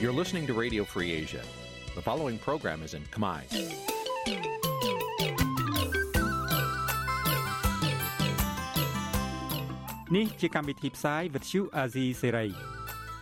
[0.00, 1.42] You're listening to Radio Free Asia.
[1.94, 3.42] The following program is in Khmer.
[10.10, 12.52] Nǐ chi càm bi tiệp xáy vệt chiu a zì sê ray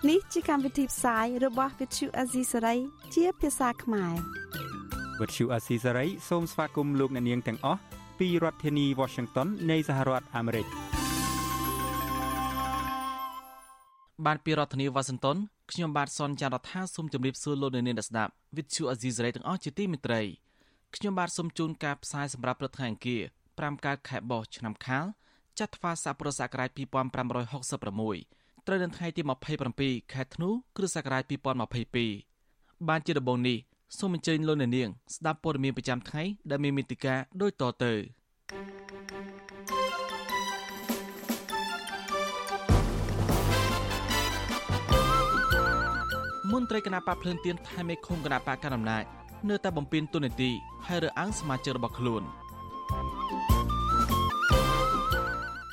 [0.08, 2.78] នេះជាកម្មវិធីផ្សាយរបស់ Vithu Azisari
[3.14, 4.37] ជាភាសាខ្មែរ
[5.20, 7.80] វត្តឈូអាស៊ីសេរីសូមស្វាគមន៍លោកអ្នកនាងទាំងអស់
[8.18, 10.66] ពីរដ្ឋធានី Washington នៃសហរដ្ឋអាមេរិក
[14.26, 15.36] បានពីរដ្ឋធានីវ៉ាស៊ីនតោន
[15.70, 20.22] ខ្ញុំបាទសនចាររថាសូមជម្រាបសួរលោកអ្នកនាងអ្នកស្ដាប់វិទ្យុអាស៊ីសេរីទាំងអស់ជាទីមេត្រី
[20.94, 23.22] ខ្ញុំបាទសូមជូនការផ្សាយសម្រាប់ព្រឹកថ្ងៃអង្គារ
[23.54, 25.04] 5កើតខែបោះឆ្នាំខាល
[25.58, 29.22] ចត្វាស័កពុរសករាជ2566ត្រូវនៅថ្ងៃទី
[29.66, 31.22] 27ខែធ្នូគ្រិស្តសករាជ
[31.86, 33.58] 2022បានជាដំបូងនេះ
[33.96, 37.92] សូមអញ្ជើញលោកអ្នកនាងស្ដាប់ព័ត៌មានប្រចាំថ្ងៃដែលមានមេតិការដូចតទៅ
[46.52, 49.04] មន្ត្រីគណៈបកភ្លើងទៀនថៃមេឃុំគណៈបកកណ្ដាលអំណាច
[49.48, 50.50] នៅតែបំពេញទុននីតិ
[50.86, 52.22] ហើយរើសអើងសមាជិករបស់ខ្លួន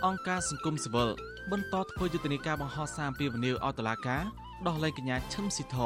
[0.05, 1.09] អង្គការសង្គមស៊ីវិល
[1.51, 4.23] បន្តធ្វើយុទ្ធនាការបង្ហោះសារអំពាវនាវឲ្យតុលាការ
[4.67, 5.77] ដោះលែងកញ្ញាឈឹមស៊ីធ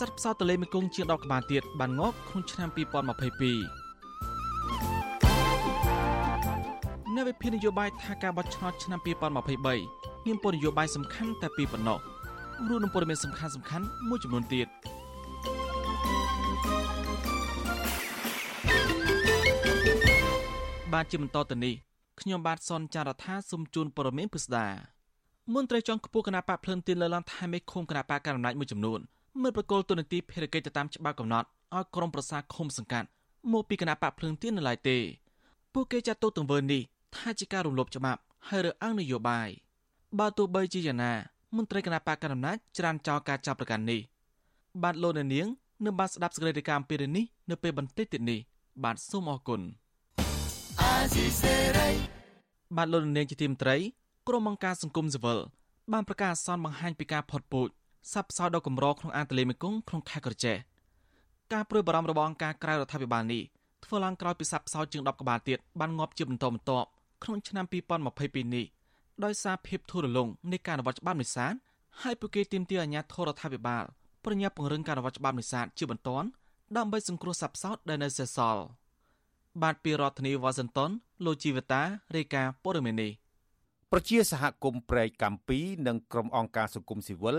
[0.00, 2.78] សត្វផ្សោតទន្លេមេគង្គជាង10ក្បាលទៀតបានងាប់ក្នុងឆ្នាំ2022
[7.16, 11.98] នៅវិភាននយោបាយថាការបោះឆ្នោតឆ្នាំ2023មានពលនយោបាយសំខាន់តែពីរប៉ុណ្ណោះ
[12.68, 14.66] រួមនឹងព័ត៌មានសំខាន់សំខាន់មួយចំនួនទៀត
[20.92, 21.74] បាទជាបន្តទៅនេះ
[22.20, 24.66] ខ្ញុំបាទសនចាររថាសូមជូនព័ត៌មានពិស្ដា
[25.54, 29.02] មន្ត្រីជាន់ខ្ពស់គណៈបកភ្លឹងទីនលើឡើងថែមេឃុំគណៈបកកណ្ដាលអំណាចមួយចំនួន
[29.42, 33.08] មិនប្រកល់ទូនាទីភារកិច្ចទៅតាមច្បាប់កំណត់ឲ្យក្រុមប្រសាឃុំសង្កាត់
[33.52, 34.98] មកពីគណៈបកភ្លឹងទីននៅឡើយទេ
[35.74, 36.82] ពួកគេចាត់ទុកទង្វើនេះ
[37.16, 39.48] ថាជាការរំលោភច្បាប់ហើយរើសអើងនយោបាយ
[40.18, 41.12] បើទោះបីជាយ៉ាងណា
[41.56, 44.00] មន្ត្រីគណៈបកកណ្ដាលអំណាចច្រានចោលការចាប់ប្រកាន់នេះ
[44.82, 48.40] បាទលោកនាងនឹងបានស្ដាប់សេចក្តីរាយការណ៍អំពីរឿងនេះនៅពេលបន្តិចទៀតនេះ
[48.84, 49.60] បាទសូមអរគុណ
[52.76, 53.76] បាទលោកនាងជាទីមត្រី
[54.28, 55.38] ក្រុមអង្គការសង្គមស៊ីវិល
[55.92, 57.68] បានប្រកាសអាសន្នបង្ហាញពីការផុតពូជ
[58.12, 60.56] សັບផ្សោតដ៏កម្រក្នុងអាងទលេមេគង្គក្នុងខេត្តក្រចេះ
[61.52, 63.42] ការព្រួយបារម្ភរបស់អង្គការក្រៅរដ្ឋាភិបាលនេះ
[63.84, 66.88] ធ្វើឡើងក្រោយពីសັບផ្សោតជាង10ក្បាលទៀតបានងាប់ជាបន្តបន្ទាប់
[67.22, 67.64] ក្នុងឆ្នាំ
[68.10, 68.66] 2022នេះ
[69.24, 71.54] ដោយសារភាពធូររលុងនៃការអនុវត្តច្បាប់នេសាទ
[72.02, 73.84] ហើយពួកគេទាមទារអាជ្ញាធររដ្ឋាភិបាល
[74.24, 76.28] ប្រញាប់ពង្រឹងការអនុវត្តច្បាប់នេសាទជាបន្ទាន់
[76.76, 78.62] ដើម្បីសង្គ្រោះសត្វផ្សោតដែលនៅសេសសល់
[79.62, 80.90] បាទពីរដ្ឋធានីវ៉ាស៊ីនតោន
[81.24, 81.82] លោកជីវតា
[82.16, 83.12] រាយការណ៍ព័ត៌មាននេះ
[83.92, 87.38] ប្រជាសហគមន៍ព្រែកកម្ពី និងក្រុមអង្គការសង្គមស៊ីវិល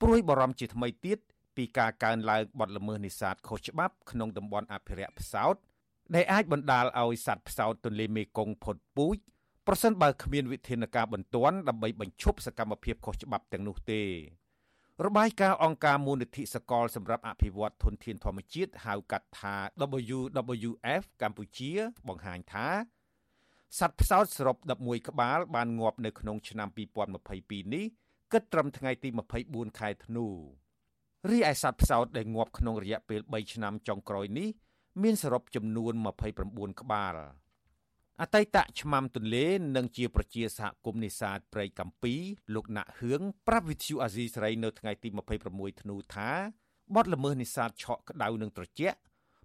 [0.00, 1.18] ព្រួយបារម្ភជាថ្មីទៀត
[1.56, 5.56] ពីការកើនឡើងបទល្មើសនេសាទខុសច្បាប់ក្នុងតំបន់អភិរក្សផ្សោត
[6.14, 9.16] ដែលអាចបណ្ដាលឲ្យសត្វផ្សោតទន្លេមេគង្គផុតពូជ
[9.66, 14.02] ប្រសិនបើគ្មានវិធានការបន្ទាន់ដើម្បីបញ្ឈប់សកម្មភាពខុសច្បាប់ទាំងនោះទេ
[15.06, 19.54] របាយការណ៍អង្គការមូលនិធិសកលសម្រាប់អភិវឌ្ឍធនធានធម្មជាតិហៅកាត់ថា
[20.18, 21.70] WWF កម្ពុជា
[22.08, 22.68] បង្ហាញថា
[23.78, 26.68] សត្វផ្សោតសរុប11ក្បាលបានងាប់នៅក្នុងឆ្នាំ
[27.20, 27.86] 2022នេះ
[28.32, 29.08] គិតត្រឹមថ្ងៃទី
[29.44, 30.26] 24ខែធ្នូ
[31.30, 34.48] រីឯសត្វផ្សោតដែលងាប់ក្នុងរយៈពេល3ឆ្នាំចុងក្រោយនេះ
[35.02, 35.92] មានសរុបចំនួន
[36.36, 37.16] 29ក្បាល
[38.20, 39.46] អតីតឆ្មាំទន្លេ
[39.76, 42.14] និងជាប្រជាសហគមន៍នេសាទព្រៃកាំពី
[42.54, 45.08] លោកណាក់ហឿងប្រាប់វិទ្យុអាស៊ីសេរីនៅថ្ងៃទី
[45.46, 46.30] 26ធ្នូថា
[46.94, 48.98] បទល្មើសនេសាទឆក់ក្តៅនិងត្រជាក់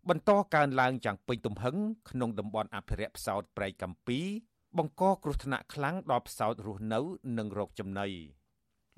[0.10, 1.76] បន្តកើនឡើងយ៉ាងពេញទំហឹង
[2.10, 4.20] ក្នុងតំបន់អភិរក្សផ្សោតព្រៃកាំពី
[4.78, 7.00] បង្កគ្រោះថ្នាក់ខ្លាំងដល់ផ្សោតរស់នៅ
[7.38, 8.08] និងរោគចំណី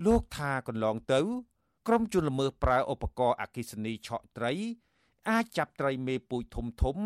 [0.05, 1.21] លោកថាកន្លងទៅ
[1.87, 4.53] ក្រុមជនល្មើសប្រើឧបករណ៍អគិសនីឆក់ត្រី
[5.29, 6.97] អាចចាប់ត្រីមេពូជធំធំ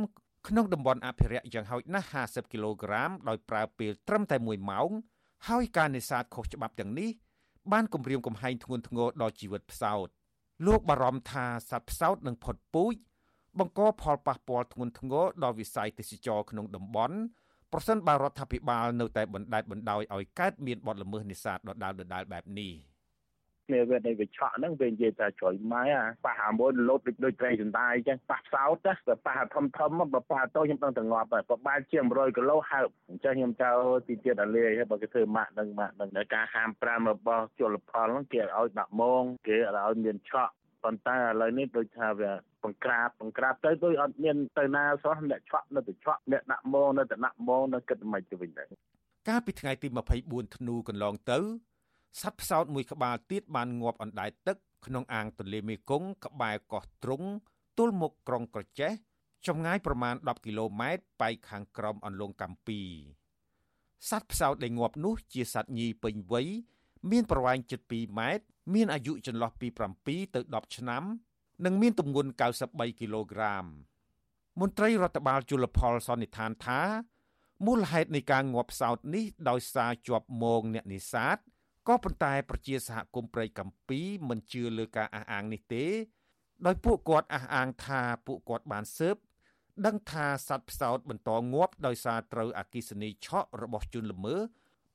[0.48, 4.90] ក្នុងតំបន់អភិរក្សយ៉ាងហោចណាស់50គីឡូក្រាមដោយប្រើពេលត្រឹមតែ1ម៉ោង
[5.48, 7.10] ហើយការនេសាទខុសច្បាប់ទាំងនេះ
[7.72, 10.08] បានគំរាមកំហែងធ្ងន់ធ្ងរដល់ជីវិតផ្សោត
[10.68, 12.96] លោកបារម្ភថាសត្វផ្សោតនឹងផុតពូជ
[13.60, 17.18] បង្កផលប៉ះពាល់ធ្ងន់ធ្ងរដល់វិស័យទេសចរក្នុងតំបន់
[17.74, 22.74] ប្រសិនបើរដ្ឋាភិបាលនៅតែបណ្តែតបណ្តោយឲ្យកើតមានបទល្មើសនេសាទដដែលៗបែបនេះ។
[23.72, 33.78] គ្នាវានៃវិឆក់ហ្នឹងវានិយាយថាជ្រោយម៉ែអាប៉ះអាមួយលោតដូចដូចត្រីចន្តាយអញ្ចឹងប៉ះផ្សោតណាតែប៉ះធំធំបើប៉ះតូចខ្ញុំដឹងតែងាប់ហើយប្រហែលជា100គីឡូហើបអញ្ចឹងខ្ញុំចោល
[34.08, 40.54] ទីទៀតអាលាយហើយបើគេធ្វើម៉ាក់នឹងម៉ាក់នឹងតែការហាម5របស់ជលផលហ្នឹងគេឲ្យដាក់ម៉ងគេឲ្យមានឆក់
[40.84, 42.32] ប៉ុន្តែឥឡូវនេះដូចថាវា
[42.64, 48.68] បង្ក្រាបបង្ក្រាបទៅដូចអត់មានទៅណាសោះអ្នកឆក់នៅតែឆក់អ្នកដាក់ម៉ងនៅតែដាក់ម៉ងនៅគិតមិនទៅវិញដែរ
[49.28, 49.88] កាលពីថ្ងៃទី
[50.22, 51.40] 24ធ្នូកន្លងទៅ
[52.22, 57.24] សត្វផ្សោតមួយក្បាលទៀតបានងាប់អណ្ដែតទឹកក្នុងអាងទន្លេមេគង្គក្បែរកោះទ្រុង
[57.78, 58.92] ទល់មុខក្រុងក្រចេះ
[59.48, 62.80] ចម្ងាយប្រមាណ10គីឡូម៉ែត្រប៉ែកខាងក្រោមអន្លង់កម្ពី
[64.10, 66.48] សត្វផ្សោតដែលងាប់នោះជាសត្វញីពេញវ័យ
[67.12, 68.44] មានប្រវែងជិត2ម៉ែត្រ
[68.74, 69.68] មានអាយុចន្លោះពី
[70.02, 71.04] 7ទៅ10ឆ្នាំ
[71.66, 72.32] និងមានទម្ងន់
[72.66, 73.66] 93គីឡូក្រាម
[74.60, 76.82] មន្ត្រីរដ្ឋបាលជលផលសន្និដ្ឋានថា
[77.66, 81.38] មូលហេតុនៃការងាប់ផ្សោតនេះដោយសារជាប់មងអ្នកនេសាទ
[81.88, 84.00] ក៏ប៉ុន្តែប្រជាសហគមន៍ព្រៃកម្ពី
[84.30, 85.86] មិនជឿលើការអះអាងនេះទេ
[86.66, 89.16] ដោយពួកគាត់អះអាងថាពួកគាត់បានស៊ើប
[89.86, 94.40] ដឹងថាសត្វផ្សោតបន្តងាប់ដោយសារត្រូវអគិសនីឆក់របស់ជនល្មើស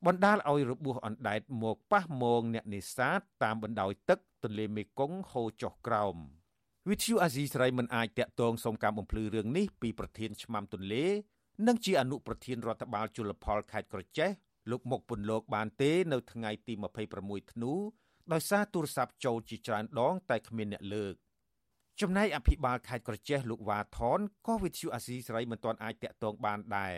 [0.05, 6.15] បណ្ដាលឲ្យរបួសអណ្ដែតមកប៉ះមងអ្នកនេសាទតាមបណ្ដោយទឹកទន្លេមេគង្គហូរចុះក្រោម
[6.91, 11.05] វិទ្យុអាស៊ីសេរីមិនអាចតាក់ទងសុំការបំភ្លឺរឿងនេះពីប្រធានឆ្មាំទន្លេ
[11.67, 14.29] និងជាអនុប្រធានរដ្ឋបាលជលផលខេត្តក្រចេះ
[14.71, 16.73] លោកមុកពុនលោកបានទេនៅថ្ងៃទី
[17.13, 17.73] 26ធ្នូ
[18.33, 21.15] ដោយសារទូរស័ព្ទចូលជាច្រើនដង តែគ្មានអ្នកលើក
[22.01, 26.95] ចំណែកអភិបាលខេត្តក្រចេះលោកវ៉ាថនក៏វិទ្យុអាស៊ីសេរីមិនទាន់អាចតាក់ទងបានដែរ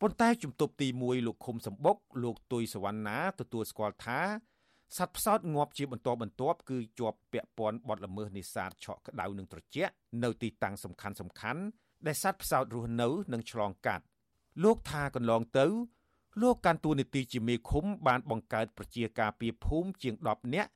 [0.00, 4.20] ប៉ុន្តែជំទប់ទី1លោកឃុំសម្បុកលោកទុយសវណ្ណាទទួលស្គាល់ថា
[4.96, 9.92] សត្វផ្សោតងាប់ជាបន្តបន្ទាប់គឺជាប់ពាក់ព័ន្ធបទល្មើសនេសាទឆក់ក្តៅនិងត្រជាក់
[10.24, 11.62] នៅទីតាំងសំខាន់សំខាន់
[12.06, 14.04] ដែលសត្វផ្សោតរស់នៅនិងឆ្លងកាត់
[14.64, 15.66] លោកថាកន្លងទៅ
[16.42, 20.70] លោកកាន់តួនាទីជាមេឃុំបានបង្កើតប្រជាការពីភូមិជាង10នាក់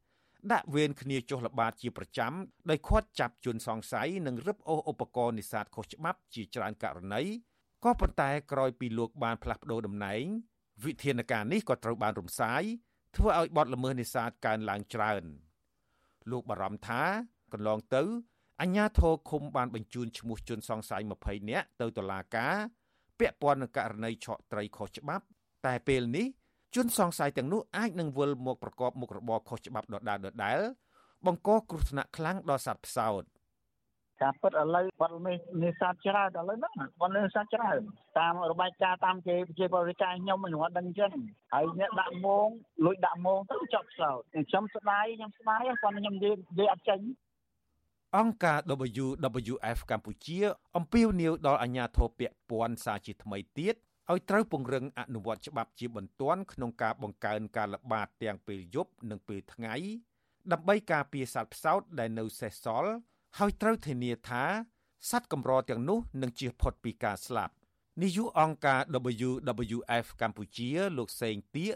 [0.53, 2.33] ដាក់វេនគ្នាចុះល្បាតជាប្រចាំ
[2.71, 7.23] ដោយខាត់ចាប់ជនសង្ស័យនិងរឹបអូសឧបករណ៍នេសាទខុសច្បាប់ជាច្រើនករណី
[7.85, 10.25] ក៏ប៉ុន្តែក្រោយពីលោកបានផ្លាស់ប្តូរតំណែង
[10.85, 12.63] វិធានការនេះក៏ត្រូវបានរំសាយ
[13.17, 15.23] ធ្វើឲ្យបទល្មើសនេសាទកើនឡើងច្រើន
[16.31, 17.03] លោកបារម្ភថា
[17.53, 18.03] កន្លងទៅ
[18.61, 22.55] អញ្ញាធរឃុំបានបញ្ជូនឈ្មោះជនសង្ស័យ20នាក់ទៅតុលាការ
[23.19, 25.25] ពាក់ព័ន្ធនឹងករណីឆក់ត្រីខុសច្បាប់
[25.67, 26.27] តែពេលនេះ
[26.75, 30.59] ជនសង្ស័យទាំងនោះអាចនឹងវិលមកប្រកបមុខរបរខុសច្បាប់ដដែលដដែល
[31.27, 33.23] បង្កគ្រោះថ្នាក់ខ្លាំងដល់សត្វផ្សោត
[34.23, 35.33] ការពិតឥឡូវបាត់មេ
[35.63, 37.81] នេសាទច្រើនឥឡូវហ្នឹងបាត់នេសាទច្រើន
[38.19, 41.13] តាមរបាយការណ៍តាមគេជាបរិការខ្ញុំខ្ញុំអត់ដឹងចឹង
[41.55, 42.49] ហើយអ្នកដាក់មង
[42.85, 47.01] លួចដាក់មងទៅចប់ផ្សោតខ្ញុំស្ដាយខ្ញុំស្ដាយគាត់ខ្ញុំនិយាយនិយាយអត់ចេញ
[48.19, 48.59] អង្គការ
[49.05, 50.39] WWF កម្ពុជា
[50.77, 53.75] អំពាវនាវដល់អាជ្ញាធរពាក់ព័ន្ធសារជាថ្មីទៀត
[54.11, 59.75] ឲ្យត្រូវពង្រឹងអនុវត្តច្បាប់ជាបន្ទាន់ក្នុងការបង្កើនការល្បាតទាំងពេលយប់និងពេលថ្ងៃ
[60.53, 62.93] ដើម្បីការពារសត្វផ្សោតដែលនៅសេសសល់
[63.39, 64.45] ហើយត្រូវធានាថា
[65.11, 67.55] សត្វកម្រទាំងនោះនឹងជៀសផុតពីការស្លាប់
[68.03, 68.81] នាយកអង្គការ
[69.29, 71.75] WWF កម្ពុជាលោកសេងទៀក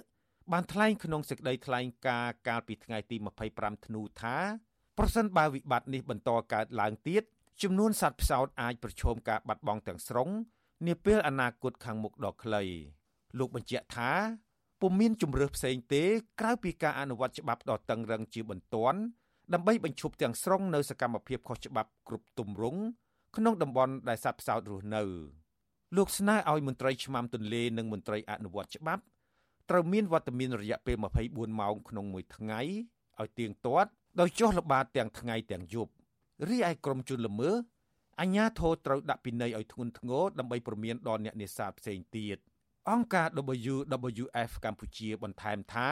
[0.53, 3.17] បានថ្លែងក្នុងសេចក្តីថ្លែងការណ៍កាលពីថ្ងៃទី
[3.50, 4.37] 25ធ្នូថា
[4.99, 7.23] ប្រសិនបើវិបត្តិនេះបន្តកើតឡើងទៀត
[7.62, 10.31] ចំនួនសត្វផ្សោតអាចប្រឈមការបាត់បង់ទាំងស្រុង
[10.87, 12.62] នាពេលអនាគតខាងមុខដ៏ខ្លី
[13.38, 14.12] លោកបញ្ជាក់ថា
[14.81, 16.05] ពុំមានជំរើសផ្សេងទេ
[16.41, 19.00] ក្រៅពីការអនុវត្តច្បាប់ដ៏តឹងរឹងជាបន្ទាន់
[19.54, 22.81] ដើម្បីបញ្ឈប់ទាំងស្រុងនៅសកម្មភាពខុសច្បាប់គ្រប់ទម្រង់
[23.37, 25.02] ក្នុងតំបន់ដែលសត្វផ្សោតរស់នៅ
[25.96, 29.02] លោកស្នើឲ្យមន្ត្រីឆ្មាំទន្លេនិងមន្ត្រីអនុវត្តច្បាប់
[29.70, 30.96] ត្រូវមានវត្តមានរយៈពេល
[31.26, 32.60] 24ម៉ោងក្នុងមួយថ្ងៃ
[33.20, 33.90] ឲ្យទៀងទាត់
[34.20, 35.92] ដោយចុះល្បាតទាំងថ្ងៃទាំងយប់
[36.49, 37.54] រីឯក្រុមជនល្មើស
[38.20, 42.37] អញ្ញាធរត្រូវដាក់ពិន័យឲ្យធ្ងន់ធ្ងរដើម្បីព្រមានដល់អ្នកនេសាទផ្សេងទៀត
[42.90, 43.28] អង្គការ
[43.75, 45.90] WWF កម្ពុជាបន្ថែមថា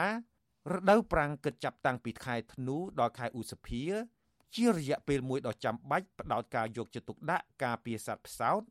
[0.73, 3.83] រដូវប្រាំងគិតចាប់តាំងពីខែធ្នូដល់ខែឧសភា
[4.55, 8.61] ជារយៈពេលមួយដ៏ចាំបាច់ផ្ដោតការយកចិត្តទុកដាក់ការពារសត្វផ្សោត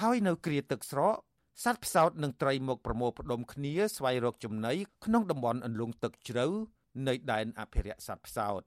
[0.00, 1.16] ហើយនៅគ្រាទឹកស្រក
[1.64, 6.46] សត្វផ្សោតនិងត្រីមកប្រមូលផ្ដុំគ្នាស្វែងរកចំណីក្នុងតំបន់អន្លង់ទឹកជ្រៅ
[7.06, 8.60] នៃដែនអភិរក្សសត្វផ្សោត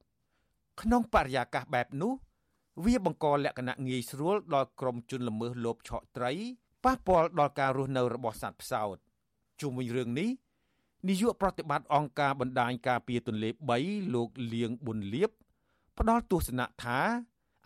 [0.82, 2.14] ក្នុងបរិយាកាសបែបនោះ
[2.86, 6.32] វាបង្កលក្ខណៈងាយស្រួលដល់ក្រុមជនល្មើសលបឆក់ត្រី
[6.84, 8.98] ប៉ះពាល់ដល់ការរស់នៅរបស់សត្វផ្សោត
[9.62, 10.30] ជុំវិញរឿងនេះ
[11.08, 13.50] នាយកប្រតិបត្តិអង្គការបណ្ដាញការពារទន្លេ
[13.82, 15.32] 3លោកលៀងប៊ុនលៀប
[15.98, 17.00] ផ្ដល់ទស្សនៈថា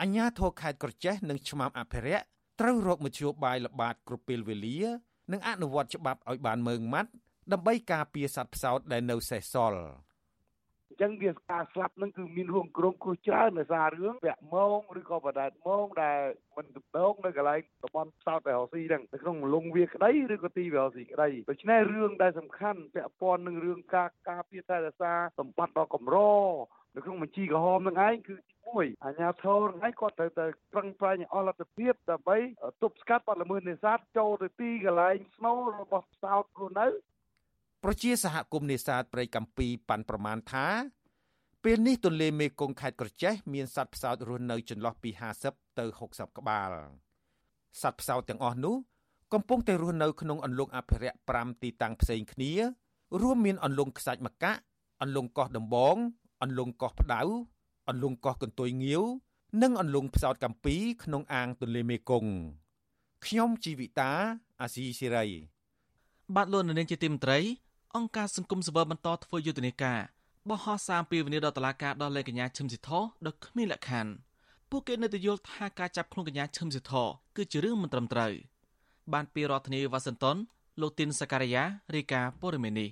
[0.02, 2.26] អញ្ញាធរខេត្តក្រចេះនិងឆ្មាំអភិរក្ស
[2.60, 4.80] ត្រូវរកមធ្យោបាយល្បាតគ្រប់ពេលវេលា
[5.32, 7.12] និងអនុវត្តច្បាប់ឲ្យបានម៉ឺងម៉ាត់
[7.52, 9.80] ដើម្បីការពារសត្វផ្សោតដែលនៅសេសសល់។
[10.94, 16.20] អញ្ចឹងវាការស្លាប់នឹងគឺមានរួមក្រុមគ្រោះច្រើនដោយសាររឿងពាក់ម៉ងឬក៏បដែតម៉ងដែល
[16.58, 26.18] មិនទំនងនៅកន្លែងតំបន់ផ្សោតដែលរស៊ីហ្នឹងនៅក្នុងលងវាក្តីឬក៏ទីវារស៊ីក្តីដូច្នេះរឿងដែលសំខាន់ពាក់ព័ន្ធនឹងរឿងការការពារតែរសារសម្បត្តិដ៏កម្រ
[26.96, 32.38] នៅក្នុងបញ្ជីក្រហមនឹងឯងគឺទី1អាជ្ញាធរនឹងឯងគាត់ត្រូវតែប្រឹងប្រែងអស់លទ្ធភាពដើម្បី
[32.84, 36.88] ទប់ស្កាត់បទល្មើសនេសាទចូលទៅទីកន្លែងស្នូលរបស់ផ្សោតខ្លួននៅ
[37.86, 40.68] ប្រជាសហគមន៍នេសាទព្រៃកាំពីប៉ាន់ប្រមាណថា
[41.64, 45.10] ពេលនេះទន្លេមេគង្គខេត្តក្រចេះមានសត្វផ្សោតរស់នៅចន្លោះពី
[45.46, 46.72] 50ទៅ60ក្បាល
[47.82, 48.76] សត្វផ្សោតទាំងអស់នោះ
[49.34, 52.52] កំពុងតែរស់នៅក្នុងអន្លង់អភិរក្ស5ទីតាំងផ្សេងគ្នា
[53.22, 54.54] រួមមានអន្លង់ខ្សាច់មកៈ
[55.02, 55.96] អន្លង់កោះដំបង
[56.44, 57.22] អន្លង់កោះផ្ដៅ
[57.90, 59.04] អន្លង់កោះកន្ទុយងាវ
[59.62, 62.32] និងអន្លង់ផ្សោតកម្ពីក្នុងអាងទន្លេមេគង្គ
[63.26, 64.12] ខ្ញុំជីវិតា
[64.62, 65.28] អាស៊ីសេរី
[66.36, 67.40] បាទលោកនាងជាទីមត្រី
[67.98, 70.00] អង្គការសង្គមស៊ីវិលបន្តធ្វើយុទ្ធនាការ
[70.50, 72.90] បោះហោះសារពីវិនិយោគដល់តុលាការដល់លេខកញ្ញាឈឹមស៊ីធ
[73.28, 74.12] ដ៏គ្មានលក្ខខណ្ឌ
[74.70, 76.94] ពួកគេនៅតែយល់ថាការចាប់ខ្លួនកញ្ញាឈឹមស៊ីធ
[77.36, 78.34] គឺជារឿងមិនត្រឹមត្រូវ
[79.14, 80.38] បានពីរដ្ឋធានីវ៉ាស៊ីនតោន
[80.82, 81.64] លោកទីនសការីយ៉ា
[81.96, 82.90] រាយការណ៍ព័ត៌មាននេះ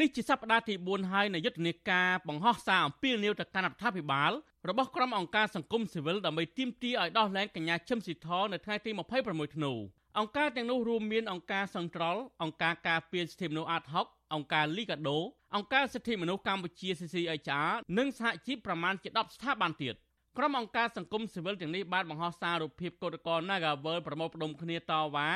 [0.00, 4.32] នេះជាសប្តាហ៍ទី4ហើយនៃយុទ្ធនាការបង្ហោះសារអំពាវនាវទៅកាន់រដ្ឋាភិបាល
[4.68, 8.90] របស់ក្រុមអង្គការសង្គមស៊ីវិលដើម្បីទាមទារឲ្យដោះលែងកញ្ញាឈឹមស៊ីធនៅថ្ងៃទី
[9.24, 9.72] 26ធ្នូ
[10.18, 15.18] អង្គការទាំងនោះរួមមានអង្គការសង្ត្រលអង្គការការពារសិទ្ធិមនុស្សអាត60 អង្គការលីកាដូ
[15.56, 19.94] អង្គការសិទ្ធិមនុស្សកម្ពុជា CCHR និងសហជីពប្រមាណជា10ស្ថាប័នទៀត
[20.38, 25.28] ក្រុមអង្គការសង្គមស៊ីវិលទាំងនេះបានបង្ហោះសាររូបភាពកោតក្រ Nagawal ប្រមូលផ្ដុំគ្នាតវ៉ា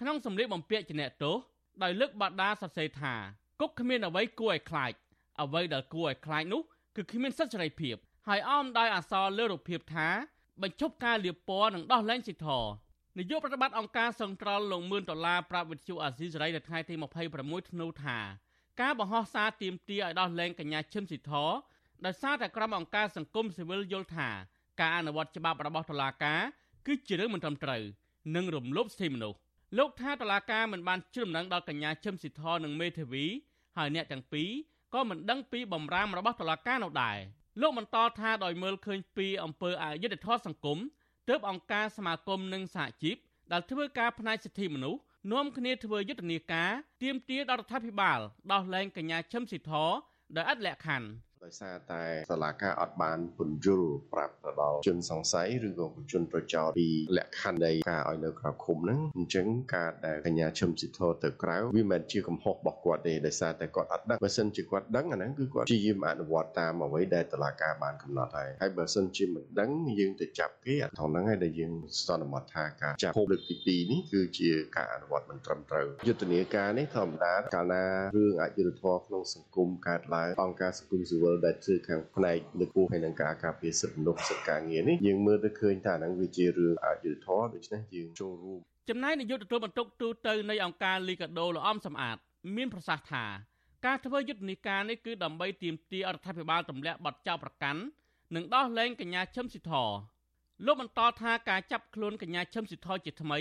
[0.00, 1.36] ក្នុងសម្លៀកបំពាក់ជាអ្នកទោស
[1.82, 3.14] ដោយលើកបដាសរសេរថា
[3.60, 4.92] គុកគ្មានអ្វីគួរឲ្យខ្លាច
[5.42, 6.62] អ្វីដែលគួរឲ្យខ្លាចនោះ
[6.96, 7.96] គឺគ្មានសិទ្ធិសេរីភាព
[8.28, 10.08] ហើយអមដោយអសរលើរូបភាពថា
[10.62, 12.58] បញ្ឈប់ការលាបពណ៌និងដោះលែងសិទ្ធិ
[13.18, 16.94] នាយកប្រតិបត្តិអង្គការសង្ត្រលលោកមឿនដុល្លារប្រាប់វិទ្យុអាស៊ីសេរីនៅថ្ងៃទី
[17.32, 18.18] 26ធ្នូថា
[18.80, 21.32] ការបង្ហោះសារទាមទារឲ្យដោះលែងកញ្ញាឈឹមស៊ីធ
[22.06, 24.28] ដោយសារតែក្រុមអង្គការសង្គមស៊ីវិលយល់ថា
[24.80, 26.40] ការអនុវត្តច្បាប់របស់តុលាការ
[26.86, 27.82] គឺជារឿងមិនត្រឹមត្រូវ
[28.36, 29.38] និងរំលោភសិទ្ធិមនុស្ស
[29.78, 33.24] លោកថាតុលាការមិនបានជ្រើដំណឹងដល់កញ្ញាឈឹមស៊ីធនិងមេធាវី
[33.76, 34.50] ហើយអ្នកទាំងពីរ
[34.94, 37.18] ក៏មិនដឹងពីបំរាមរបស់តុលាការនោះដែរ
[37.60, 40.78] លោកបន្តថាដោយមើលឃើញពីអំពើអយុត្តិធម៌សង្គម
[41.28, 43.16] ទើបអង្គការសមាគមនិងសហជីព
[43.52, 45.00] ដែលធ្វើការផ្នែកសិទ្ធិមនុស្ស
[45.32, 46.70] នាំគ្នាធ្វើយុទ្ធនាការ
[47.02, 48.18] ទាមទារដល់រដ្ឋាភិបាល
[48.52, 49.72] ដោះលែងកញ្ញាឈឹមស៊ីធ
[50.36, 51.08] ដោយឥតលក្ខខណ្ឌ
[51.46, 71.72] ដោយសារតែតឡាការអត់បានពន្យល់ប្រាប់ទៅដល់ជនសង្ស័យឬក៏ជនប្រចោទពីលក្ខខណ្ឌនៃការឲ្យនៅក្រៅឃុំហ្នឹងអញ្ចឹងការដែលកញ្ញាឈឹមស៊ីធទៅក្រៅវាមិនជាកំហុសរបស់គាត់ទេដោយសារតែគាត់អត់ដឹងបើសិនជាគាត់ដឹងអាហ្នឹងគឺគាត់ព្យាយាមអនុវត្តតាមអ្វីដែលតឡាការបានកំណត់ហើយហើយបើសិនជាមិនដឹងយើងទៅចាប់គេអាថងហ្នឹងហើយដែលយើង
[72.06, 77.84] សន្មតថាការចាប់លើកទី2នេះគឺជាការអនុវត្តមិនត្រឹមត្រូវយុទ្ធនាការនេះធម្មតាកាលណា
[78.16, 88.58] រឿងអយុត្តិធម៌ក្នុងសង្គមកើតឡើងអង្គការសង្គមស៊ីវិលដែលធ្វើខាងផ្នែកលើកពោះហើយនឹងការការពារសិទ្ធិមនុស្សសិទ្ធិការងារនេះយើងមើលទៅឃើញថាហ្នឹងវាជារឿងអយុត្តិធម៌ដូច្នេះយើងចូលរួម
[88.90, 92.16] ចំណែកនាយកទទួលបន្ទុកទូទៅនៃអង្គការលីកាដូលោកអំសំអាត
[92.56, 93.24] មានប្រសាសន៍ថា
[93.86, 97.80] ការធ្វើយុទ្ធនាការនេះគឺដើម្បីទាមទាររដ្ឋាភិបាលទម្លាក់បទចោទប្រកាន់
[98.34, 99.72] និងដោះលែងកញ្ញាឈឹមស៊ីធ
[100.66, 103.38] លោកបន្តថាការចាប់ខ្លួនកញ្ញាឈឹមស៊ីធជាថ្មី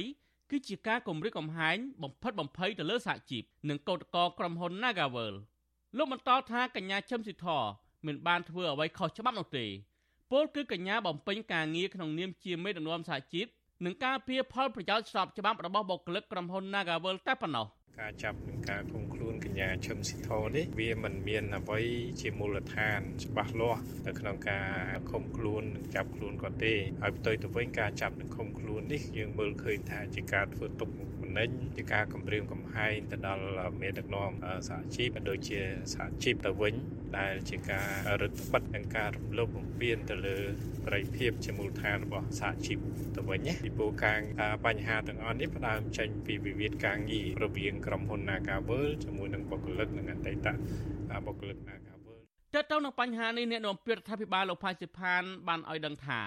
[0.50, 5.36] គឺជាការគំរាមកំហែងបំផិតបំភ័យទៅលើសហជីពនិងកោតក្រក្រុមហ៊ុន Nagavel
[5.98, 7.46] លោកបន្តថាកញ្ញាឈឹមស៊ីធ
[8.06, 9.66] មិនបានធ្វើអ្វីខុសច្បាប់នោះទេ
[10.32, 13.48] ពលគឺកញ្ញាបំពេញការងារក្នុងនាមជាមេដឹកនាំសហជីព
[13.86, 17.66] និងការពៀផលប្រយោជន៍ស្របច្បាប់របស់បុគ្គលិកក្រុមហ៊ុន Nagavel តែប៉ុណ្ណោះ
[18.00, 21.80] ការចាប់និងការឃុំខ្លួនកញ្ញាឈឹមស៊ីធនេះវាមិនមានអ្វី
[22.22, 24.68] ជាមូលដ្ឋានច្បាស់លាស់នៅក្នុងការ
[25.12, 30.90] ឃុំខ្លួននិងចាប់ខ្លួនគាត់ទេហើយផ្ទុយទៅវិញការចាប់និងឃុំខ្លួននេះយើងមើលឃើញថាជាការធ្វើទុក
[31.22, 33.44] បណ្ដេញជាការគំរាមកំហែងទៅដល់
[33.82, 34.32] មេដឹកនាំ
[34.68, 35.60] សហជីពដូចជា
[35.94, 36.76] សហជីពទៅវិញ
[37.20, 37.90] ដែលជាការ
[38.22, 40.38] រឹតបន្តឹងនិងការរំលោភបំពានទៅលើ
[40.84, 42.78] សេរីភាពជាមូលដ្ឋានរបស់សហជីព
[43.16, 44.20] ទៅវិញណាពីព្រោះការ
[44.66, 50.48] បញ្ហាទាំងអស់នេះផ្ដើមចេញពីវិវាទការងាររវាងក្រុមហ៊ុន Nagavel ជាមួយនឹងបុគ្គលិកនិងអតីត
[51.26, 52.20] បុគ្គលិក Nagavel
[52.54, 56.22] តើតើនឹងបញ្ហានេះអ្នកនាំពាក្យរដ្ឋាភិបាលលោកផាសិផានបានឲ្យដឹងថា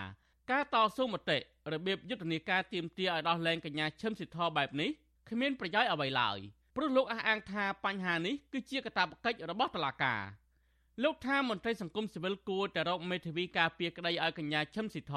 [0.51, 1.39] ការតស៊ូមតិ
[1.73, 4.91] របៀបយុទ្ធនាការទៀមទាឲ្យដោះលែងកញ្ញាឈឹមស៊ីធបែបនេះ
[5.31, 6.39] គ្មានប្រយោជន៍អ្វីឡើយ
[6.77, 10.23] ព្រោះលោកអះអាងថាបញ្ហានេះគឺជាកាតព្វកិច្ចរបស់តុលាការ
[11.03, 15.15] លោកថាមន្ត្រីសង្គមស៊ីវិលគួរតែរកមេធាវីការពារក្តីឲ្យកញ្ញាឈឹមស៊ីធ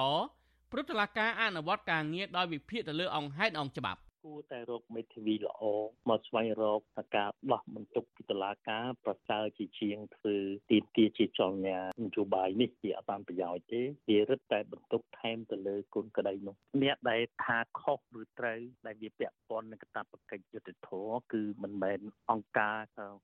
[0.72, 5.62] ព្រោះតុលាការអនុវត្តការងារដោយវិភាគទៅលើអង្គហេតុអង្គច្បាប់ គួរតែរកមេធាវីល្អ
[6.10, 6.82] មកស្វែងរក
[7.16, 10.36] ការដោះបន្ទុកពីតុលាការប្រសើរជាជាងធ្វើ
[10.72, 22.00] ទីទាជាចលនានយោបាយនេះជាអបានប្រយោជន៍ទេវារឹតតែបន្ទុកថែមទៅលើគុណក្តីនោះអ្នកដែលថាខុសឬត្រូវដែលវាពាក់ព័ន្ធនឹងកាតព្វកិច្ចយុត្តិធម៌គឺមិនមែន
[22.32, 22.78] អង្គការ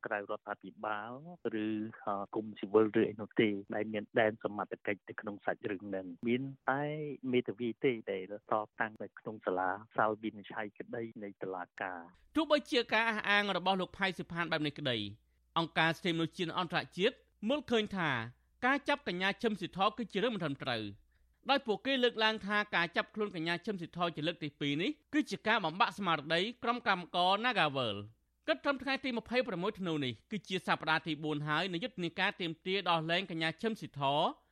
[0.05, 1.11] ក្រៅរដ្ឋាភិបាល
[1.65, 1.67] ឬ
[2.35, 6.41] គុំស៊ីវិលឬអីនោះទេដែលមានដែនសមត្ថកិច្ចទៅក្នុងសាច់រឿងនឹងមាន
[6.71, 6.83] តែ
[7.33, 11.99] មេធាវីទេដែលតតាំងនៅក្នុងសាលាសាលវិនិច្ឆ័យក្តីនៃតុលាការ
[12.35, 14.97] ទោះបីជាការអះអាងរបស់លោកផៃសិផានបែបនេះក្តី
[15.57, 17.15] អង្គការសិទ្ធិមនុស្សជាតិអន្តរជាតិ
[17.49, 18.09] មើលឃើញថា
[18.65, 20.83] ការចាប់កញ្ញាឈឹមស៊ីធគឺជារឿងមិនត្រឹមត្រូវ
[21.49, 27.97] ដោយពួកគេលើកឡើងថាការចាប់ខ្លួនកញ្ញាឈឹមស៊ីធជាលើកទី2នេះគឺជាការបំបាក់ស្មារតីក្រុមកម្មករ Nagavel
[28.47, 29.09] គិតត្រឹមថ្ងៃទី
[29.45, 34.01] 26ធ្នូនេះគឺជាសប្តាហ៍ទី4ហើយនៃយុទ្ធនាការទៀមទាដោះលែងកញ្ញាឈឹមស៊ីធ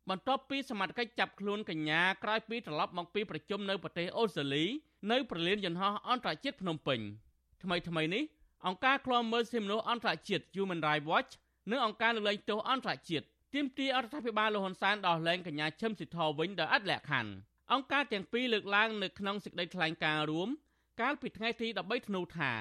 [0.09, 4.65] បន្ទាប់ពីសមត្ថកិច្ចចាប់ខ្លួនកញ្ញាក្រោយពីត្រឡប់មកពីប្រជុំនៅប្រទេសអូស្ត្រាលី
[5.11, 6.99] នៅប្រលានយន្តហោះអន្តរជាតិភ្នំពេញ
[7.63, 8.23] ថ្មីថ្មីនេះ
[8.67, 11.31] អង្គការឃ្លាំមើលសិទ្ធិមនុស្សអន្តរជាតិ Human Rights Watch
[11.71, 17.31] និងអង្គការលើកលែងទោសអន្តរជាតិទាមទាររដ្ឋាភិបាលលហ៊ុនសែនដោះលែងកញ្ញាឈឹមស៊ីធវិញដោយឥតលក្ខខណ្ឌ
[17.73, 20.49] អង្គការទាំងពីរលើកឡើងនៅក្នុងសេចក្តីថ្លែងការណ៍រួម
[21.01, 22.51] កាលពីថ្ងៃទី13ធ្នូថា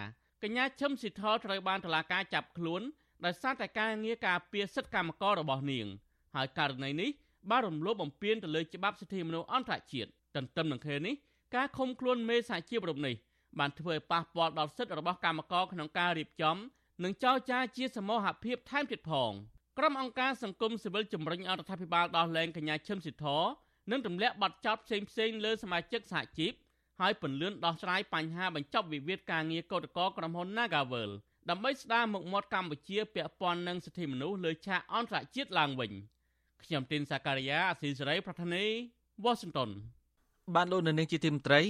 [0.42, 2.82] កញ្ញាឈឹមស៊ីធត្រូវបានតុលាការចាប់ខ្លួន
[3.24, 5.86] ដោយសារតែការងារការពារសិទ្ធិកម្មកររបស់នាង
[6.34, 7.10] ហើយករណីនេះ
[7.50, 11.14] បានរំលោភបំពានទៅលើច្បាប់សិទ្ធិមនុស្សអន្តរជាតិទន្ទឹមនឹងគ្នានេះ
[11.54, 13.14] ការឃុំខ្លួនមេសហជីពរូបនេះ
[13.58, 16.56] បានធ្វើឲ្យប៉ះពាល់ដល់សិទ្ធិរបស់កម្មករក្នុងការរៀបចំ
[17.04, 19.32] និងចោទចារជាសមូហភាពថែមទៀតផង
[19.78, 23.26] ក្រុមអង្គការសង្គមស៊ីវិលជំរុញអរដ្ឋាភិបាលដោះលែងកញ្ញាឈឹមស៊ីធ
[23.90, 26.52] និងទម្លាក់បទចោទផ្សេងផ្សេងលើសមាជិកសហជីព
[27.00, 31.10] ហើយពន្លឿនដោះស្រាយបញ្ហាបញ្ចប់វិវាទការងារកោតក្រក្រុមហ៊ុន Nagavel
[31.50, 35.92] ដើម្បីស្ដារមុខមាត់កម្ពុជាពាក់ព័ន្ធនឹងសិទ្ធិមនុស្សលើឆាកអន្តរជាតិឡើងវិញ
[36.64, 38.64] ខ្ញុំទីនសាការីយ៉ាអស៊ីសេរីប្រធានី
[39.24, 39.70] វ៉ាស៊ីនតោន
[40.54, 41.60] បានលោកនៅនាងជាទីមត្រី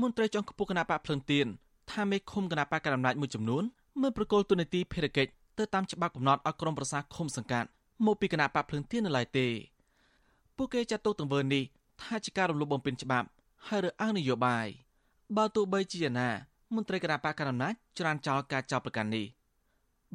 [0.00, 1.46] មន្ត្រីចុងខ្ពស់គណៈបកភ្លឹងទៀន
[1.90, 3.64] ថាមេឃុំគណៈបកកណ្ដាលអំណាចមួយចំនួន
[4.00, 7.68] មើលប្រកុលទូនីតិភារកិច្ចទៅតាមច្បាប់កំណត់ឲ្យក្រុមប្រសាឃុំសង្កាត់
[8.06, 9.46] មកពីគណៈបកភ្លឹងទៀននៅឡើយទេ
[10.56, 11.62] ពួកគេចាត់ទុកទង្វើនេះ
[12.02, 13.28] ថាជាការរំលោភបំពានច្បាប់
[13.66, 14.66] ហើយរើសអើងនយោបាយ
[15.36, 16.30] បើទោះបីជាយ៉ាងណា
[16.74, 19.26] មន្ត្រីគណៈបកកណ្ដាលអំណាចច្រានចោលការចោទប្រកាន់នេះ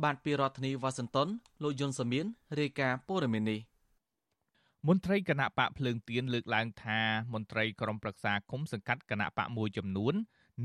[0.04, 1.28] បានពីរដ្ឋធានីវ៉ាស៊ីនតោន
[1.64, 2.26] លោកយុនសាមៀន
[2.60, 3.60] រាយការណ៍ព័ត៌មាននេះ
[4.86, 7.00] មន្ត្រីគណៈបកភ្លើងទៀនលើកឡើងថា
[7.34, 10.14] មន្ត្រីក្រុមប្រឹក្សាគុំសង្កាត់គណៈបកមួយចំនួន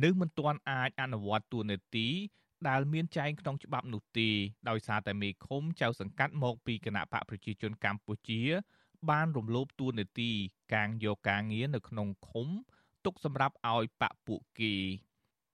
[0.05, 2.09] នៅមិនទាន់អាចអនុវត្តតួនាទី
[2.69, 4.29] ដែលមានចែងក្នុងច្បាប់នោះទេ
[4.69, 8.41] ដោយសារតែមេឃុំចៅសង្កាត់មកពីគណៈបកប្រជាជនកម្ពុជា
[9.11, 10.31] បានរំលោភតួនាទី
[10.75, 12.49] កាងយកការងារនៅក្នុងឃុំ
[13.05, 14.75] ទុកសម្រាប់ឲ្យបកពួកគេ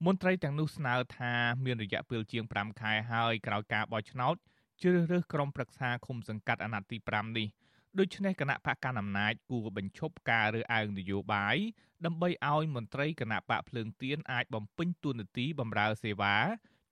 [0.06, 1.32] មន្ត្រីទាំងនោះស្នើថា
[1.64, 4.36] មានរយៈពេលជាង5ខែហើយក្រោយការបោះឆ្នោត
[4.80, 7.48] ជ្រើសរើសក្រុមប្រឹក្សាឃុំសង្កាត់អាណត្តិទី5នេះ
[7.96, 11.56] ដូច្នេះគណៈបកកណ្ដាលអំណាចគួរបញ្ឈប់ការរើសអើងនយោបាយ
[12.04, 16.36] ដើម្បីឲ្យមន្ត្រីគណៈបកភ្លើងទៀនអាចបំពេញតួនាទីបម្រើសេវា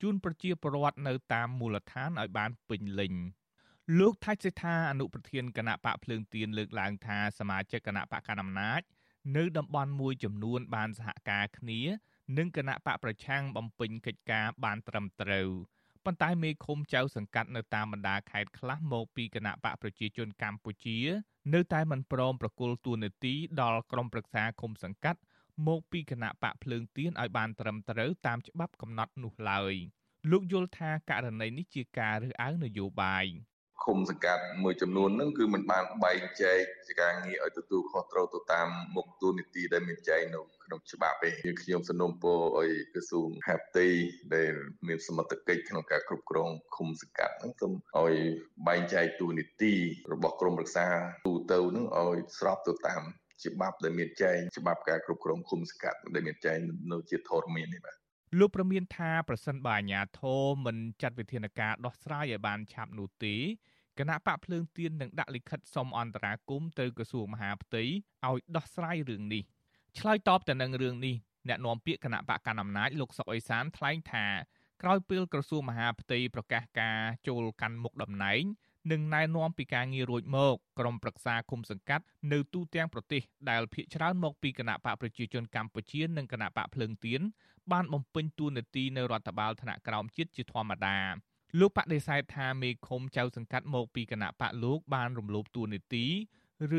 [0.03, 3.15] ជូនប្រជាពលរដ្ឋនៅតាមមូលដ្ឋានឲ្យបានពេញលេញ
[3.99, 8.83] លោកថៃសេដ្ឋាអនុប្រធានគណៈបកភ្លើងទៀនលើកឡើងថាសមាជិកគណៈបកកណ្ដាលអំណាច
[9.37, 11.81] នៅតំបន់មួយចំនួនបានសហការគ្នា
[12.39, 15.49] និងគណៈបកប្រឆាំងបំពេញកិច្ចការបានត្រឹមត្រូវ
[16.07, 20.99] ប៉ុន្តែមេឃុំចៅសង្កាត់នៅតាមបណ្ដាខេត្តខ្លះមកពីគណៈបកប្រជាជនកម្ពុជា
[21.55, 25.21] នៅតែមិនព្រមប្រគល់តួនាទីដល់ក្រុមប្រឹក្សាឃុំសង្កាត់
[25.67, 29.75] មកពីគណៈបកភ្លើងទៀនឲ្យបានត្រឹមត្រូវតាមច្បាប់កំណត់នោះឡើយ
[30.31, 33.27] លោកយល់ថាករណីនេះជាការរើសអើងនយោបាយ
[33.85, 36.59] ឃុំសង្កាត់មួយចំនួនហ្នឹងគឺมันបានបែងចែក
[37.01, 41.29] ការងារឲ្យទទួលខុសត្រូវទៅតាមមុខទូនីតិដែលមានចែងនៅក្នុងច្បាប់ទេ
[41.63, 43.87] ខ្ញុំសនំពោឲ្យក្រសួងហាផ្ទៃ
[44.35, 44.55] ដែល
[44.89, 48.15] មានសមត្ថកិច្ចក្នុងការគ្រប់គ្រងឃុំសង្កាត់ហ្នឹងសូមឲ្យ
[48.69, 49.75] បែងចែកទូនីតិ
[50.13, 50.87] របស់ក្រមរក្សា
[51.27, 53.03] ទូទៅហ្នឹងឲ្យស្របទៅតាម
[53.45, 56.59] ច្បាប់ដែលមានចែងច្បាប់ការគ្រប់គ្រងឃុំសង្កាត់ដែលមានចែង
[56.93, 58.06] នៅជាធរមាននេះបាទ
[58.39, 63.35] លោកប្រមានថាប្រសិនបើអាជ្ញាធរមិនចាត់វិធានការដោះស្រាយឲ្យបានឆាប់នោះទេ
[63.99, 69.43] គណៈបកភ្លើងទៀននឹងដាក់លិខិតសុំអន្តរាគមន៍ទៅក្រសួងមហាផ្ទៃឲ្យដោះស្រាយរឿងនេះ
[69.99, 71.15] ឆ្លើយតបទៅនឹងរឿងនេះ
[71.49, 74.27] អ្នកនាំពាក្យគណៈបកកណ្ដាលអំណាចលោកសុកអេសានថ្លែងថា
[74.83, 78.43] ក្រោយពេលក្រសួងមហាផ្ទៃប្រកាសការចូលកាន់មុខតំណែង
[78.93, 87.21] និងណែនាំពីការងាររួចមកក្រុមប្រឹក្សាគុំសង្កាត់នៅទូទាំងប្រទេសដែលភាគច្រើនមកពីគណៈបកប្រជាជនកម្ពុជានិងគណៈបកភ្លើងទៀន
[87.73, 90.99] បានបំពេញតួនាទីនៅរដ្ឋបាលថ្នាក់ក្រោមជាតិជាធម្មតា
[91.61, 96.07] លោកបដិសេធថាមេឃុំចៅសង្កាត់មកពីគណៈបកលោកបានរំលោភតួនាទី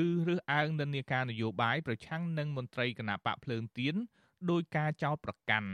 [0.01, 3.95] ឬរើសអើងនិន្នាការនយោបាយប្រឆាំងនឹងមន្ត្រីគណៈបកភ្លើងទៀន
[4.51, 5.69] ដោយការចោទប្រកាន់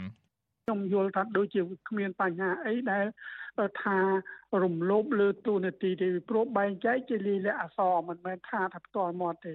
[0.65, 3.05] ខ្ញុំយល់ថាដូចជាគ្មានបញ្ហាអីដែល
[3.83, 3.97] ថា
[4.63, 9.53] រំលោភលើទូនាទីទេព្រោះបែងចែកជាលិលាអសរមិនមែនថាថាផ្ទាល់មាត់ទេ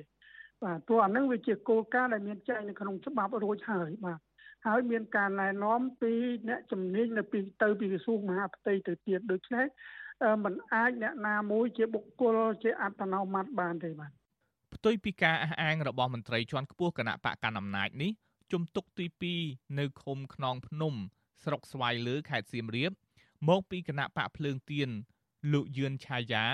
[0.63, 4.21] បាទព្រោះអានឹងវាជាគោលការណ៍ដែលមានចែងនៅក្នុងច្បាប់រួចហើយបាទ
[4.67, 6.13] ហើយមានការណែនាំពី
[6.49, 9.67] អ្នកជំនាញនៅពីទៅពីក្រសួងមហាផ្ទៃទៅទៀតដូច្នេះ
[10.45, 14.13] มันអាចអ្នកណាមួយជាបុគ្គលជាអត្តនោម័តបានទេបាទ
[14.75, 18.13] ផ្ទុយពីការអះអាងរបស់មន្ត្រីជាន់ខ្ពស់គណៈបកកណ្ដាលអំណាចនេះ
[18.53, 19.07] ជំទុកទី
[19.39, 20.95] 2នៅឃុំខ្នងភ្នំ
[21.45, 22.93] ស្រុកស្វាយលើខេត្តសៀមរាប
[23.49, 24.89] មកពីគណៈបកភ្លើងទៀន
[25.53, 26.45] លោកយឿនឆាយា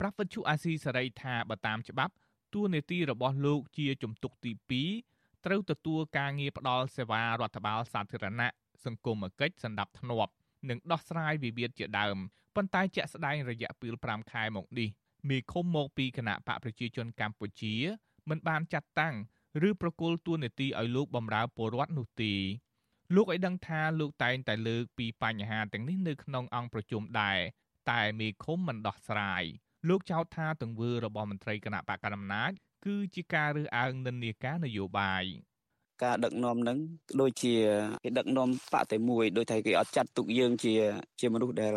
[0.00, 2.12] ប្រាប់វិទ្យុអាស៊ីសេរីថាបើតាមច្បាប់
[2.54, 5.13] តួនាទីរបស់លោកជាជំទុកទី2
[5.46, 8.48] ត្រូវទទួលការងារផ្ដល់សេវារដ្ឋបាលសាធារណៈ
[8.84, 10.32] សង្គមគិច្ចសម្ដាប់ធ្នាប់
[10.68, 12.16] និងដោះស្រាយវិវាទជាដើម
[12.56, 14.88] ប៉ុន្តែជាក់ស្ដែងរយៈពេល5ខែមកនេះ
[15.28, 17.74] មេឃុំមកពីគណៈបកប្រជាជនកម្ពុជា
[18.28, 19.14] មិនបានចាត់តាំង
[19.68, 22.34] ឬប្រគល់ទួនាទីឲ្យលោកបម្រើពលរដ្ឋនោះទេ
[23.14, 27.38] លោកឲ្យដឹងថាលោកតែងតែលើកពីបញ្ហាទាំងនេះនៅក្នុងអង្គប្រជុំដែរ
[27.90, 29.42] តែមេឃុំមិនដោះស្រាយ
[29.88, 32.52] លោកចោទថាទង្វើរបស់មន្ត្រីគណៈបកកណ្ដាលអំណាច
[32.86, 35.24] គឺជាការរើសអើងនិន្នាការនយោបាយ
[36.02, 36.78] ការដឹកនាំហ្នឹង
[37.20, 37.54] ដូចជា
[38.04, 40.72] គេដឹកនាំបកតែមួយដោយតែគេអត់ចាត់ទុកយើងជា
[41.20, 41.74] ជាមនុស្សដែល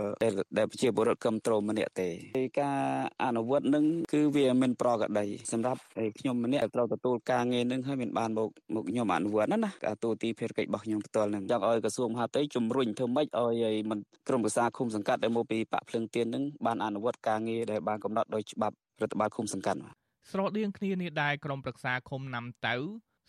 [0.58, 2.80] ដែលប្រជាពលរដ្ឋគ្រប់គ្រងម្នាក់ទេហើយការ
[3.24, 5.80] អនុវត្តហ្នឹងគឺវាមិនប្រក្រតីសម្រាប់
[6.20, 19.80] ខ្ញុំម្នាក់ត្រូវទទួលការងារហ្នឹងហើយមានបានមកមកខ្ញុំអនុវត្តណាណាការទូទីភារកិច្ចរបស់ខ្ញុំផ្ទាល់ហ្នឹងចង់ឲ្យក្រសួងមហាផ្ទៃជំរុញធ្វើម៉េចឲ្យមិនក្រុមប្រឹក្សាឃុំសង្កាត់ដែលមកពីបកភ្លឹងទៀនហ្នឹងបានអនុវត្តការងារដែលបានកំណត់ដោយច្បាប់រដ្ឋបាលឃុំសង្កាត់
[20.32, 22.76] ស្រដៀងគ្នានេះដែរក្រុមប្រឹក្សាឃុំណាំតៅ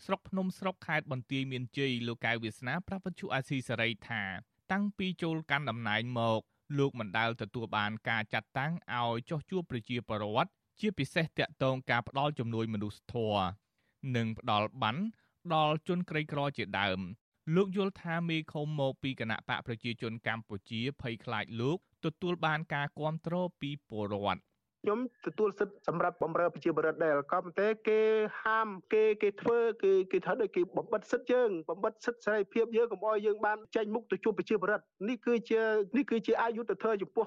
[0.05, 4.23] ស្រុកភ្នំស្រុកខេត្តបន្ទាយមានជ័យលោកកៅវាសនាប្រាប់វិទ្យុអាស៊ីសេរីថា
[4.71, 6.41] តាំងពីចូលកាន់តំណែងមក
[6.77, 13.45] លោកមិនដែលទទួលបានការចាត់តាំងឲ្យចោះជួបប្រជាពលរដ្ឋជាពិសេសតាក់ទងការផ្ដល់ជំនួយមនុស្សធម៌
[14.15, 14.97] និងផ្ដល់បាន
[15.53, 16.99] ដល់ជនក្រីក្រជាដើម
[17.55, 24.48] លោកយល់ថាមេឃុំមកពីគណៈបកប្រជាជនកម្ពុជាភ័យខ្លាចលោកទទួលបានការគ្រប់គ្រងពីពលរដ្ឋ
[24.83, 27.99] ខ្ញុំទទួលសិទ្ធិសម្រាប់បំរើប្រជាពលរដ្ឋដែរក៏ប៉ុន្តែគេ
[28.43, 35.61] ហាមគេគេធ្វើគឺគេថាដូចគេបំបិទសិទ្ធិយើងបំបិទសិទ្ធិសេរីភាពយើងកុំឲ្យយើងបានចេញមុខទៅជួបប្រជាពលរដ្ឋនេះគឺជា
[35.97, 37.25] នេះគឺជាអយុត្តិធម៌ចំពោះ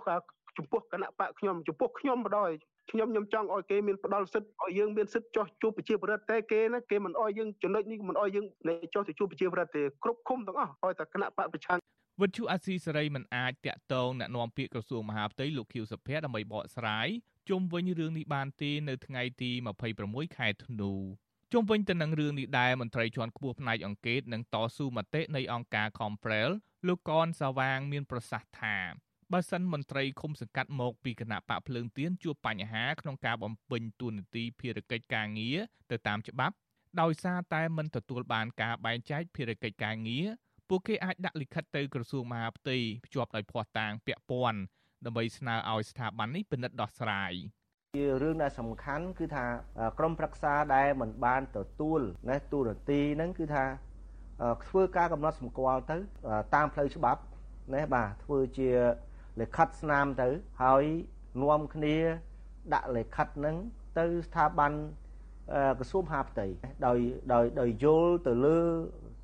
[0.58, 2.52] ចំពោះគណៈបកខ្ញុំចំពោះខ្ញុំបដ ாய்
[2.90, 8.46] ខ្ញុំខ្ញុំចង់ឲ្យគេមានផ្ដាល់សិទ្ធឲ្យយើងមានសិទ្ធចោះជួបប្រជាពលរដ្ឋតែគេណាគេមិនអោយយើងចំណុចនេះមិនអោយយើង
[8.94, 11.78] ចោះទៅជួបប្រជាពលរដ្ឋទេគ្រប់ឃុំទាំងអស់ឲ្យតែគណៈបកប្រឆាំង
[12.22, 17.08] វិទ្យុអាស៊ីសេរីមិនអាចតាក់ទងណែនាំពាក្យក្រសួងមហាផ្ទៃលោកខៀវសុភ័ក្រដើម្បីបកស្រាយ
[17.50, 19.50] ជុំវិញរឿងនេះបានទេនៅថ្ងៃទី
[19.94, 20.92] 26ខែធ្នូ
[21.52, 26.50] ជុំវិញទៅនឹងរឿងនេះដែរមន្ត្រីជាន់ខ្ពស់ផ្នែកអង្គការនិងតស៊ូមតិនៃអង្គការ Comprel
[26.86, 28.76] លោកកនសាវាងមានប្រសាសន៍ថា
[29.32, 35.58] បើសិនមន្ត្រីឃុំសង្កាត់មកពីគណៈបកភ្លើងទៀនជួបបញ្ហាក្នុងការបំពេញតួនាទីភារកិច្ចការងារ
[35.90, 36.54] ទៅតាមច្បាប់
[37.00, 40.26] ដោយសារតែមិនទទួលបានការបែងចែកភារកិច្ចការងារ
[40.68, 44.60] ពួកគេអាចដាក់លិខិតទៅក្រសួងមហាផ្ទៃភ្ជាប់ដោយភ័ស្តុតាងពាក់ព័ន្ធ
[45.06, 47.32] ដើម្បីស្នើឲ្យស្ថាប័ននេះពិនិត្យដោះស្រាយ
[47.96, 49.46] ជារឿងដែលសំខាន់គឺថា
[49.98, 53.64] ក្រមប្រឹក្សាដែលមិនបានទទួលណាទូរនទីហ្នឹងគឺថា
[54.68, 55.96] ធ្វើការកំណត់សម្គាល់ទៅ
[56.54, 57.20] តាមផ្លូវច្បាប់
[57.74, 58.70] ណាបាទធ្វើជា
[59.40, 60.28] លិខិតស្នាមទៅ
[60.62, 60.84] ហើយ
[61.42, 61.96] នាំគ្នា
[62.74, 63.56] ដាក់លិខិតហ្នឹង
[63.98, 64.72] ទៅស្ថាប័ន
[65.78, 66.46] ក្រសួងមហាផ្ទៃ
[66.86, 66.98] ដោយ
[67.32, 68.58] ដោយដោយយល់ទៅលើ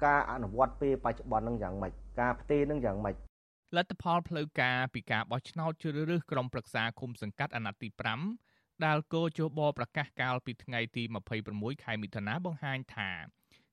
[0.07, 3.28] ការអនុវត្តពេលបច្ចុប្បន្នហ្នឹងយ៉ាងម៉េចការផ្ទេរហ្នឹងយ៉ាងម៉េច
[3.77, 7.89] លទ្ធផលផ្លូវការពីការបោះឆ្នោតជ្រើសរើសក្រុមប្រឹក្សាគុំសង្កាត់អាណត្តិទី
[8.37, 11.03] 5ដែលគោជបប្រកាសកាលពីថ្ងៃទី
[11.45, 13.11] 26ខែមិថុនាបង្ហាញថា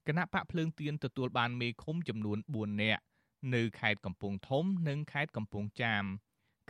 [0.07, 3.01] គណៈបកភ្លើងទៀនទទួលបានមេឃុំចំនួន4នាក់
[3.55, 6.03] នៅខេត្តកំពង់ធំ និងខេត្តកំពង់ចាម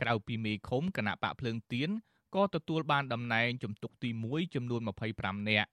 [0.02, 1.90] ក្រៅពីមេឃុំគណៈបកភ្លើងទៀន
[2.34, 4.80] ក៏ទទួលបានតំណែងជំទុកទី1ចំនួន
[5.14, 5.68] 25នាក់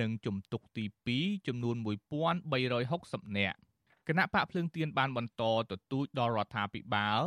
[0.00, 0.84] និងជំទុកទី
[1.16, 1.76] 2ចំនួន
[2.56, 3.58] 1360នាក់
[4.08, 7.22] គណៈបកភ្លើងទៀនបានបន្តទទូចដល់រដ្ឋាភិបាល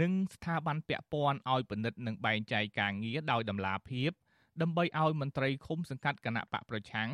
[0.00, 4.10] និងស្ថាប័នពាក់ព័ន្ធឲ្យពិនិត្យនិងបែងចែកការងារដោយតម្លាភាព
[4.62, 7.08] ដើម្បីឲ្យមន្ត្រីឃុំសង្កាត់គណៈបកប្រឆាំង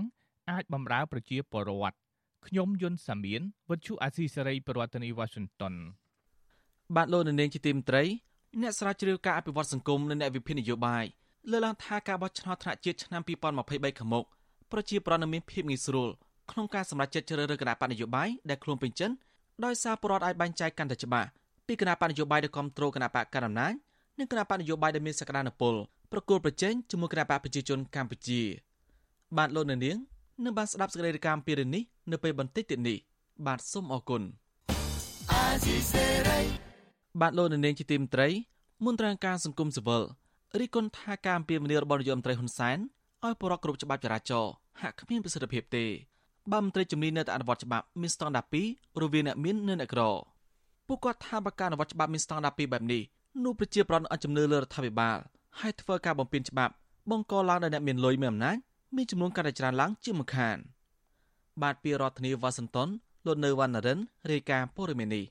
[0.51, 1.97] អាចបម្រើប្រជាពលរដ្ឋ
[2.47, 5.75] ខ្ញុំយុនសាមៀនវិទ្យុអាស៊ីសេរីប្រធានាធិបតី Washington
[6.97, 8.03] បាទលោកនាងជាទីមត្រី
[8.61, 11.05] អ្នកស្រាវជ្រាវការអភិវឌ្ឍសង្គមនិងអ្នកវិភាគនយោបាយ
[11.51, 14.25] លើកឡើងថាការបោះឆ្នោតថ្នាក់ជាតិឆ្នាំ2023ខាងមុខ
[14.73, 16.09] ប្រជាប្រដ្ឋនឹងមានភាពងាយស្រួល
[16.51, 19.15] ក្នុងការសម្រេចចិត្តជ្រើសរើសគណៈបកនយោបាយដែលខ្លួនពេញចិត្ត
[19.65, 21.29] ដោយសារពលរដ្ឋអាចបែងចែកកាន់តែច្បាស់
[21.67, 23.73] ពីគណៈបកនយោបាយដែលគ្រប់គ្រងគណៈបកកណ្ដាលអំណាច
[24.19, 25.75] និងគណៈបកនយោបាយដែលមានសក្តានុពល
[26.13, 28.41] ប្រគល់ប្រជែងជាមួយគណៈបកប្រជាជនកម្ពុជា
[29.37, 29.81] បាទលោកនាង
[30.45, 31.83] នឹងបានស្ដាប់សេចក្តីរាយការណ៍ពីរឿងនេះ
[32.13, 32.99] នៅពេលបន្តិចទៀតនេះ
[33.47, 34.23] បាទសូមអរគុណ
[37.21, 38.29] បាទលោកនាងជាទីមត្រី
[38.85, 40.03] មន្ត្រីការសង្គមស៊ីវិល
[40.61, 42.79] រីគុណថាការអំពាវនាវរបស់នាយករដ្ឋមន្ត្រីហ៊ុនសែន
[43.25, 45.85] ឲ្យបរិបទគ្រប់ច្បាប់ចរាចរណ៍ហាក់គ្មានប្រសិទ្ធភាពទេ
[46.53, 50.03] បើមន្ត្រីជំនាញនៅតែអនុវត្តច្បាប់មានស្តង់ដារ2រវាងអ្នកមាននិងអ្នកក្រ
[50.87, 53.03] ពួកគាត់ថាបើការអនុវត្តច្បាប់មានស្តង់ដារ2បែបនេះ
[53.45, 55.19] នោះប្រជាប្រដ្ឋអត់ជំនឿលើរដ្ឋាភិបាល
[55.61, 56.73] ហើយធ្វើការបំពានច្បាប់
[57.11, 58.57] បង្កឡើងដោយអ្នកមានលុយមានអំណាច
[58.97, 60.57] មានចំនួនកាន់តែច្រើនឡើងជាមិនខាន
[61.63, 62.89] បាទពីរដ្ឋធានីវ៉ាស៊ីនតោន
[63.27, 63.99] លោកនៅវណ្ណរិន
[64.31, 65.25] រាយការណ៍ព័ត៌មាននេះ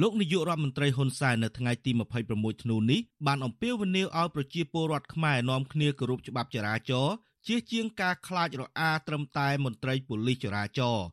[0.00, 1.90] លោកនាយករដ្ឋមន្ត្រីហ៊ុនសែននៅថ្ងៃទី
[2.28, 7.14] 26ធ្នូនេះបានអំពាវនាវឲ្យប្រជាពលរដ្ឋខ្មែរនាំគ្នាគោរពច្បាប់ចរាចរណ៍
[7.46, 11.06] ជៀសជាងការខ្លាចរអាត្រឹមតែមន្ត្រីប៉ូលីសចរាចរណ៍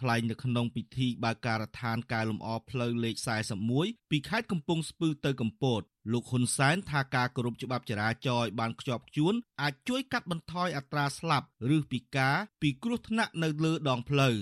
[0.00, 3.16] ថ្លែងនៅក្នុងពិធីបើកការដ្ឋានកែលម្អផ្លូវលេខ
[3.66, 14.36] 41ពីខេត្តកំពង់ស្ពឺទៅកំពតលោកហ៊ុនសែនថាការគោរពច្បាប់ចរាចរណ៍ឲ្យបានខ្ជាប់ខ្ជួនអាចជួយកាត់បន្ថយអត្រាស្លាប់ឬពិការពីគ្រោះថ្នាក់នៅលើដងផ្លូវ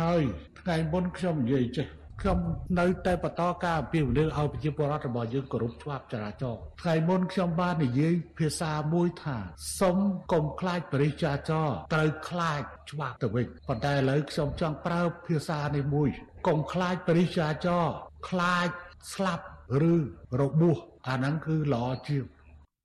[0.00, 0.22] ហើយ
[0.60, 2.38] ថ្ងៃមុនខ្ញុំនិយាយចេះ ខ្ញុំ
[2.80, 9.36] នៅតែបន្តការអភិវឌ្ឍឲ្យប្រជាពលរដ្ឋរបស់យើងគោរពច្បាប់ចរាចរណ៍ថ្ងៃមុនខ្ញុំបាននិយាយភាសាមួយថា
[9.80, 9.96] សុំ
[10.32, 16.08] កុំខ្លាចបរិយាចរត្រូវខ្លាចច្បាប់ទៅវិញប៉ុន្តែឥឡូវខ្ញុំចង់ប្រើភាសានេះមួយ
[16.46, 17.84] កុំខ្លាចបរិយាចរ
[18.28, 18.68] ខ្លាច
[19.14, 19.44] ស្លាប់
[19.92, 19.94] ឬ
[20.40, 20.78] របួស
[21.08, 22.24] អាហ្នឹងគឺល្អជាង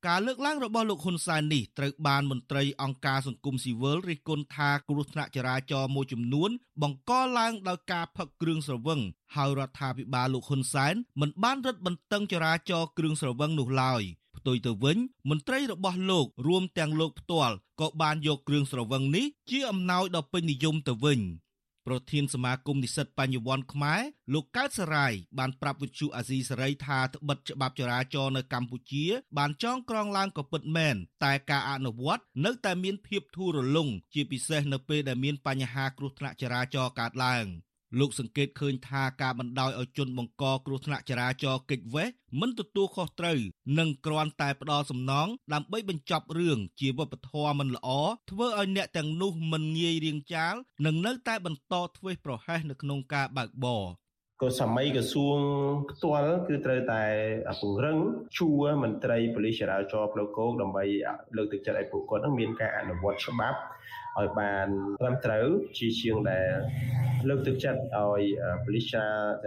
[0.08, 6.50] ការលើកឡើងរបស់លោកហ៊ុនសែននេះត្រូវបានមន្ត្រីអង្គការសង្គមស៊ីវិលរិះគន់ថាគ្រោះថ្នាក់ចរាចរណ៍មួយចំនួន
[6.82, 9.00] បង្កឡើងដោយការផឹកគ្រឿងស្រវឹង
[9.36, 14.02] ហើយរដ្ឋាភិបាលលោកហ៊ុនសែនមិនបានរឹតបន្តឹងចរាចរណ៍គ្រឿងស្រវឹងនោះឡើយ
[14.38, 14.98] ផ្ទុយទៅវិញ
[15.30, 21.20] មន្ត្រីរបស់លោករួមទាំងលោកផ្ទាល់ក៏បានយកគ្រឿងស្រវឹងនេះជាអំណោយដ៏ពេញនិយមទៅវិញ។
[21.88, 24.02] ប្រធានសមាគមនិស្សិតបញ្ញវន្តខ្មែរ
[24.34, 29.06] លោកកើតសរាយបានប្រាប់វិទ្យុអាស៊ីសេរីថាត្បិតច្បាប់ចរាចរណ៍នៅកម្ពុជា
[29.38, 30.96] បានចងក្រងឡើងក៏ពិតមែន
[31.26, 37.46] តែការអនុវត្តនៅតែមានភាពធូររលុងជាពិសេសនៅពេលដែលមានបញ្ហាគ្រោះថ្នាក់ចរាចរណ៍កើតឡើង។
[38.00, 42.08] លោកសង្កេតឃើញថាការបណ្ដោយឲ្យជនបង្កគ្រោះថ្នាក់ចរាចរណ៍កិច្ចវេះ
[42.40, 43.40] មិនទទួលខុសត្រូវ
[43.80, 47.90] និងគ្រាន់តែផ្ដោតសំណងដើម្បីបញ្ចប់រឿងជាវប្បធម៌មិនល្អ
[48.32, 50.56] ធ្វើឲ្យអ្នកទាំងនោះមិនងាយរៀងចាល
[50.86, 53.86] និងនៅតែបន្តធ្វេសប្រហែសនៅក្នុងការបើកបរ
[54.42, 55.40] ក៏សម័យក្រសួង
[55.92, 57.04] ផ្ទាល់គឺត្រូវតែ
[57.62, 57.98] ពង្រឹង
[58.38, 60.84] ជួរមន្ត្រីប៉ូលីសចរាចរណ៍ផ្លូវគោកដើម្បី
[61.38, 63.60] លើកទឹកចិត្តឲ្យពួកគាត់នឹងមានការអនុវត្តច្បាប់
[64.20, 64.68] ឲ្យបាន
[65.02, 65.46] ត្រឹមត្រូវ
[65.78, 66.50] ជាជាងដែល
[67.30, 68.22] លើកទឹកចិត្តឲ្យ
[68.64, 68.96] ប៉ូលីសច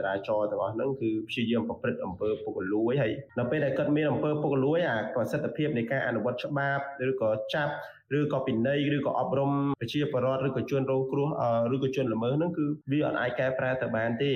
[0.07, 7.72] រាចរណ៍ទាំងអស់ហ្នឹងគឺព្យាយាមប្រព្រឹត្តអំពើពុករលួយហើយនៅពេលដែលគាត់មានអំពើពុករលួយអាប្រសិទ្ធភាពនៃការអនុវត្តច្បាប់ឬក៏ចាប់
[8.18, 11.28] ឬក៏ពិន័យឬក៏អប់រំប្រជាពលរដ្ឋឬក៏ជនរងគ្រោះ
[11.74, 14.33] ឬក៏ជនល្មើសហ្នឹងគឺវាអត់អាចកែប្រែទៅបានទេ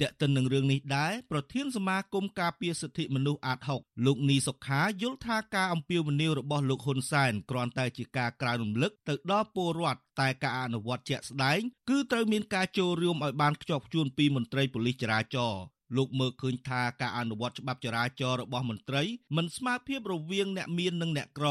[0.00, 15.62] ទាក់ទិននឹងរឿងនេះដែរប្រធានសមាគមការពារសិទ្ធិមនុស្សអាត6លោកនីសុខាយល់ថាការអំពាវនាវរបស់លោកហ៊ុនសែនគ្រាន់តែជាការក្រើនរំលឹកទៅដល់ពលរដ្ឋតែការអនុវត្តជាក់ស្ដែងគឺត្រូវមានការចូលរួមឲ្យបានខ្ជាប់ខ្ជួនពីមន្ត្រីប៉ូលីសចរាចរណ៍
[15.96, 19.02] លោកមើលឃើញថាការអនុវត្តច្បាប់ចរាចរណ៍របស់មន្ត្រី
[19.36, 21.48] មិនស្មើភាពរវាងអ្នកមាននិងអ្នកក្រ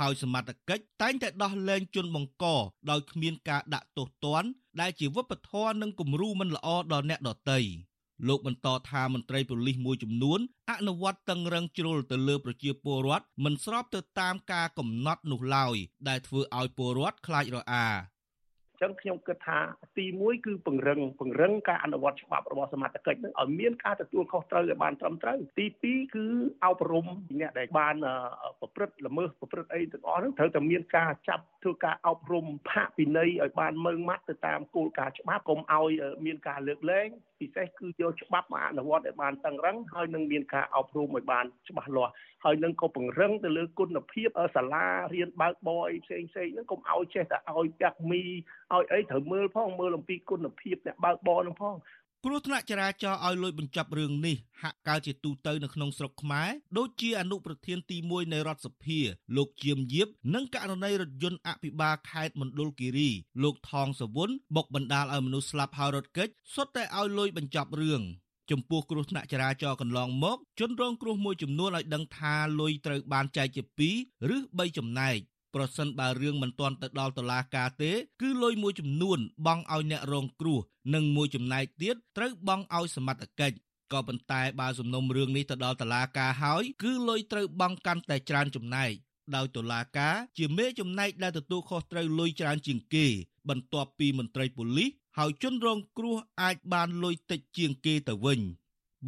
[0.00, 2.44] ហើយសមត្ថកិច្ចតែងតែដោះលែងជនបង្ក
[2.90, 4.48] ដោយគ្មានការដាក់ទោសទណ្ឌ
[4.80, 7.60] ដែលជាវប្បធម៌និងគំរូមិនល្អដល់អ្នកដទៃ
[8.28, 15.76] លោកបន្តថាមន្ត្រីប៉ូលីសមួយចំនួនអនុវត្តតឹងរឹងជ្រុលទៅលើប្រជាពលរដ្ឋមិនស្របទៅតាមការកំណត់នោះឡើយ
[16.08, 17.86] ដែលធ្វើឲ្យពលរដ្ឋខ្លាចរអា
[18.84, 19.58] ចឹងខ្ញុំគិតថា
[19.98, 26.26] ទី1គឺពង្រឹងពង្រឹងការអនុវត្តច្បាប់របស់សមត្ថកិច្ចនឹងឲ្យមានការទទួលខុសត្រូវឲ្យបានត្រឹមត្រូវទី2គឺ
[26.64, 27.06] អប់រំ
[27.40, 27.94] អ្នកដែលបាន
[28.60, 35.90] ប្រព្រឹត្តល្មើសប្រព្រឹត្តអីទាំងអស់ហ្នឹងត្រូវតែមានការចាប់ធ្វើការអប់រំផាកពិន័យឲ្យបានម៉ឺងម៉ាត់ទៅតាមគោលការណ៍ច្បាប់កុំឲ្យ
[36.26, 37.08] មានការលើកលែង
[37.40, 42.12] ពិសេសគឺយកច្បាប់មកអនុវត្តឲ្យបានតឹងរឹងហើយនឹងមានការអប់រំឲ្យបានច្បាស់លាស់
[42.44, 51.76] ហើយនឹងក៏ពង្រឹងទៅលើគុណភាពសាលារៀនបើកបរអីផ្សេងផ្សេងហ្នឹងកុំឲ្យចេះតែឲ្យចាក់មីឲ្យអីត្រូវមើលផងមើលអំពីគុណភាពអ្នកបើកបរហ្នឹងផង
[52.26, 58.98] គ្រោះថ្នាក់ចរាចរណ៍ឲ្យលួចបញ្ចប់រឿងនេះហាក់កើតជាទូទៅនៅក្នុងស្រុកខ្មែរដូចជាអនុប្រធានទី1នៃរដ្ឋសភា
[59.36, 63.10] លោកជាមយៀបនិងករណីរថយន្តអភិបាលខេត្តមណ្ឌលគិរី
[63.42, 68.02] លោកថងសវុនបុកបណ្ដាលឲ្យមនុស្សស្លាប់ហើយរត់គេចសុទ្ធតែឲ្យលួចបញ្ចប់រឿង
[68.50, 75.18] ចំពោះគ្រោះថ្នាក់ចរាចរណ៍កន្លងមកជនរងគ្រោះមួយចំនួនឲ្យដឹងថាលុយត្រូវបានចែកជា2ឬ3ចំណែក
[75.54, 80.60] ប្រសិនបើរឿងមិនទាន់ទៅដល់តុលាការទេ គឺលុយមួយចំនួនបង់ឲ្យអ្នករងគ្រោះ
[80.94, 83.56] និងមួយចំណែកទៀតត្រូវបង់ឲ្យសមត្ថកិច្ច
[83.92, 88.92] ក៏ប៉ុន្តែបើសំណុំរឿងនេះទៅដល់តុលាការហើយគឺលុយត្រូវបង់កាន់តែច្រើនចំណែក
[89.36, 93.06] ដោយតុលាការជាមេចំណែកដែលទទួលខុសត្រូវលុយច្រើនជាងគេ
[93.48, 98.40] បន្ទាប់ពីមន្ត្រីប៉ូលីសហើយជនរងគ្រោះអាចបានលុយតិចជាងគេទៅវិញ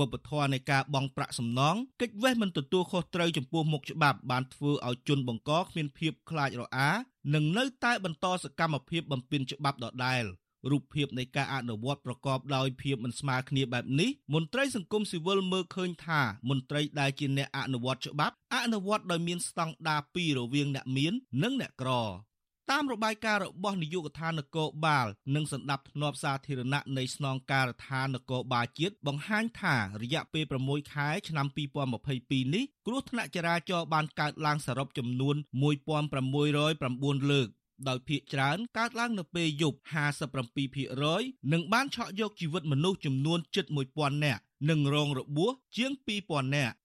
[0.00, 6.90] បបធរនៃការបង់ប្រាក់សំណងកិច្ចវេះមិនទទួលខុសត្រូវចំពោះមុខច្បាប់បានធ្វើឲ្យជនបង្កគ្មានភាពខ្លាចរអា
[7.34, 10.24] និងនៅតែបន្តសកម្មភាពបំពានច្បាប់ដដែល
[10.70, 21.90] រូបភាពនៃការអនុវត្តប្រកបដោយភាពមិនស្មើគ្នាបែបនេះមន្ត្រីសង្គមស៊ីវិលមើលឃើញថាមន្ត្រីដែលជាអ្នកអនុវត្តច្បាប់អនុវត្តដោយមានស្តង់ដារពីររវាងអ្នកមាន និងអ្នកក្រ
[22.72, 31.46] តាមរបាយការណ៍របស់នាយកដ្ឋាននគរបាលនិងសម្ដាប់ធ្នាប់សាធារណៈនៃស្នងការដ្ឋាននគរបាលជាតិបង្ហាញថារយៈពេល6ខែឆ្នាំ
[31.96, 35.36] 2022នេះគ្រោះថ្នាក់ចរាចរណ៍បានកើតឡើងសរុបចំនួន
[36.12, 37.48] 1609លើក
[37.88, 39.78] ដោយភាគច្រើនកើតឡើងនៅពេលយប់
[40.64, 45.92] 57%និងបានឆក់យកជីវិតមនុស្សចំនួនជិត1000នាក់និងរងរបួសជាង
[46.24, 46.76] 2000នាក់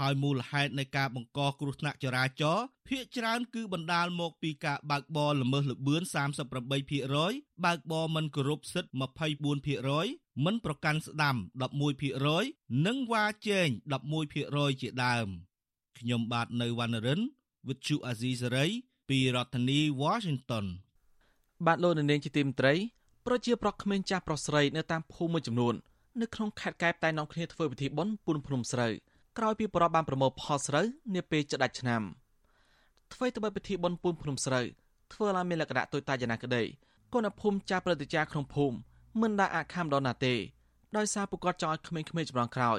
[0.00, 6.02] ហើយមូលហេតុនៃការបង្កគ្រោះថ្នាក់ចរាចរណ៍ភាគច្រើនគឺបណ្ដាលមកពីការបើកបរល្មើសល្បឿន
[6.62, 8.92] 38%បើកបរមិនគោរពសិទ្ធិ
[9.66, 11.36] 24%មិនប្រកាន់ស្ដាំ
[12.10, 13.68] 11%និងវ៉ាជែង
[14.24, 15.26] 11%ជាដើម
[15.98, 17.20] ខ្ញុំបាទនៅវណ្ណរិន
[17.66, 18.68] With Chu Azisari
[19.08, 20.66] ពីរដ្ឋធានី Washington
[21.66, 22.74] បាទលោកនាងជាទីមត្រី
[23.26, 25.74] ប្រជាប្រដ្ឋក្មេងចាស់ប្រុសស្រីនៅតាមភូមិមួយចំនួន
[26.20, 28.92] នៅក្នុងខេត្តកែបតែនាំគ្នាធ្វើពិធីបុណ្យពូនភ្នំស្រូវ
[29.38, 32.02] ក្រោយពីបរិបបានប្រមូលផលស្រូវនាពេលចដាច់ឆ្នាំ
[33.12, 34.66] ធ្វើទៅបីពិធីបុណ្យពូនភ្នំស្រូវ
[35.12, 36.62] ធ្វើឡើងមានលក្ខណៈទុយតាចណាក្តី
[37.12, 38.76] គណៈភូមិចាស់ប្រតិចាក្នុងភូមិ
[39.20, 40.34] មិនដាក់អាខាមដល់ណាទេ
[40.96, 42.78] ដោយសារពួកគាត់ចង់ឲ្យក្មេងៗចម្លងក្រោយ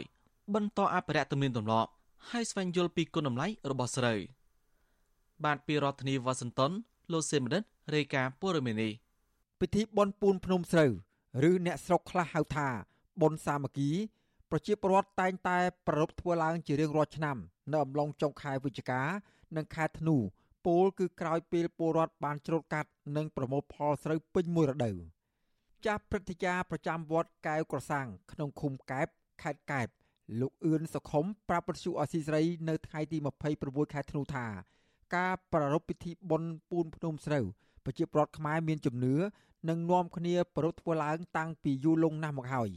[0.54, 1.90] បន្តអភិរក្សទំនៀមទម្លាប់
[2.30, 4.20] ហើយស្វែងយល់ពីគុណតម្លៃរបស់ស្រូវ
[5.44, 6.72] បាទពីរដ្ឋធានីវ៉ាស៊ីនតោន
[7.12, 7.64] លោកសេមរិត
[7.96, 8.94] រាយការណ៍ព័ត៌មាននេះ
[9.60, 10.92] ពិធីបុណ្យពូនភ្នំស្រូវ
[11.50, 12.68] ឬអ្នកស្រុកខ្លះហៅថា
[13.22, 13.90] បុណ្យសាមគ្គី
[14.58, 17.38] ប្រជាពលរដ្ឋតែងតែប្រារព្ធធ្វើឡើងជារៀងរាល់ឆ្នាំ
[17.72, 19.02] នៅអំឡុងចុងខែវិច្ឆិកា
[19.58, 20.16] និងខែធ្នូ
[20.66, 24.98] ពោលគឺក្រោយពេលពលរដ្ឋបានច្រូតកាត់និងប្រមូលផលស្រូវពេញមួយរដូវ
[25.86, 29.08] ចាស់ព្រឹទ្ធាចារ្យប្រចាំវត្តកែវក្រសាំងក្នុងឃុំកែប
[29.42, 29.88] ខេត្តកែប
[30.40, 33.18] លោកអឿនសុខុមប្រាប់ពទ្យុអស៊ីសេរីនៅថ្ងៃទី
[33.56, 34.46] 26ខែធ្នូថា
[35.16, 37.46] ការប្រារព្ធពិធីបុណ្យពូនភ្នំស្រូវ
[37.86, 39.16] ប្រជាពលរដ្ឋខ្មែរមានជំនឿ
[39.70, 42.72] និងនាំគ្នាប្រារព្ធធ្វើឡើងតាំងពីយូរលង់ណាស់មកហើយ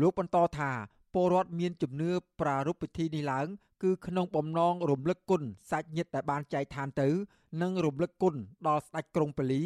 [0.00, 0.70] លោកបន្តថា
[1.14, 3.46] ពលរដ្ឋមានជំនឿប្រារព្ធពិធីនេះឡើង
[3.82, 7.08] គឺក្នុងបំណងរំលឹកគុណសាច់ញាតិដែលបានចែកឋានទៅ
[7.62, 8.34] និងរំលឹកគុណ
[8.66, 9.60] ដល់ស្ដេចក្រុងពលី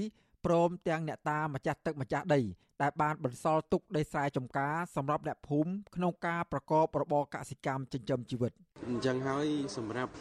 [0.44, 2.40] ព្រមទាំងអ្នកតាម្ចាស់ទឹកម្ចាស់ដី
[2.83, 8.53] ដែលបានបន្សល់ទុកដីស្រែចម្ការសម្រាប់អ្នកភូមិក្នុងការប្រកបរបរកសិកម្មចិញ្ចឹមជីវិត
[8.90, 10.12] អញ្ចឹងហើយសម្រាប់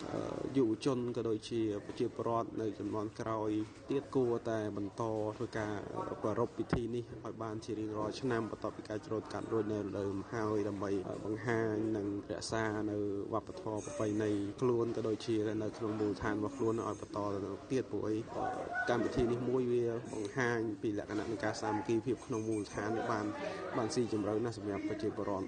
[0.57, 3.49] យុវជនក៏ដូចជាប្រជាពលរដ្ឋនៅចំនួនក្រោយ
[3.89, 5.03] ទៀតគួរតែបន្ត
[5.37, 5.73] ធ្វើការ
[6.21, 10.91] ប្រារព្ធពិធីនេះឲ្យបានជារៀងរាល់ឆ្នាំបន្ទាប់ពីការច្រូតកាត់រួចនៅរដូវហើយដើម្បី
[11.25, 12.97] បង្ហាញនិងរក្សានៅ
[13.33, 18.17] វប្បធម៌ប្រពៃណីខ្លួនក៏ដូចជានៅក្នុងមូលដ្ឋានរបស់ខ្លួនឲ្យបន្តទៅទៀតព្រោះអី
[18.89, 23.25] កម្មវិធីនេះមួយវាបង្ហាញពីលក្ខណៈនៃការសាមគ្គីភាពក្នុងមូលដ្ឋានបាន
[23.77, 25.47] បានស៊ីជម្រៅណាស់សម្រាប់ប្រជាពលរដ្ឋ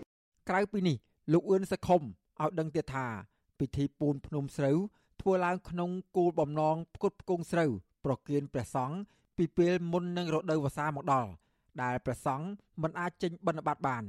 [0.49, 0.97] ក្រៅពីនេះ
[1.33, 3.07] លោកអឿនសខុមឲ្យដឹងទៀតថា
[3.59, 4.77] ពិធីពូនភ្នំស្រូវ
[5.21, 7.71] ធ្វើឡើងក្នុងគោលបំណងផ្គត់ផ្គង់ស្រូវ
[8.05, 8.97] ប្រគៀនព្រះសង្ឃ
[9.37, 11.31] ពីពេលមុននឹងរដូវវស្សាមកដល់
[11.83, 12.47] ដែលព្រះសង្ឃ
[12.81, 14.03] មិនអាចចេញបិណ្ឌបាតបាន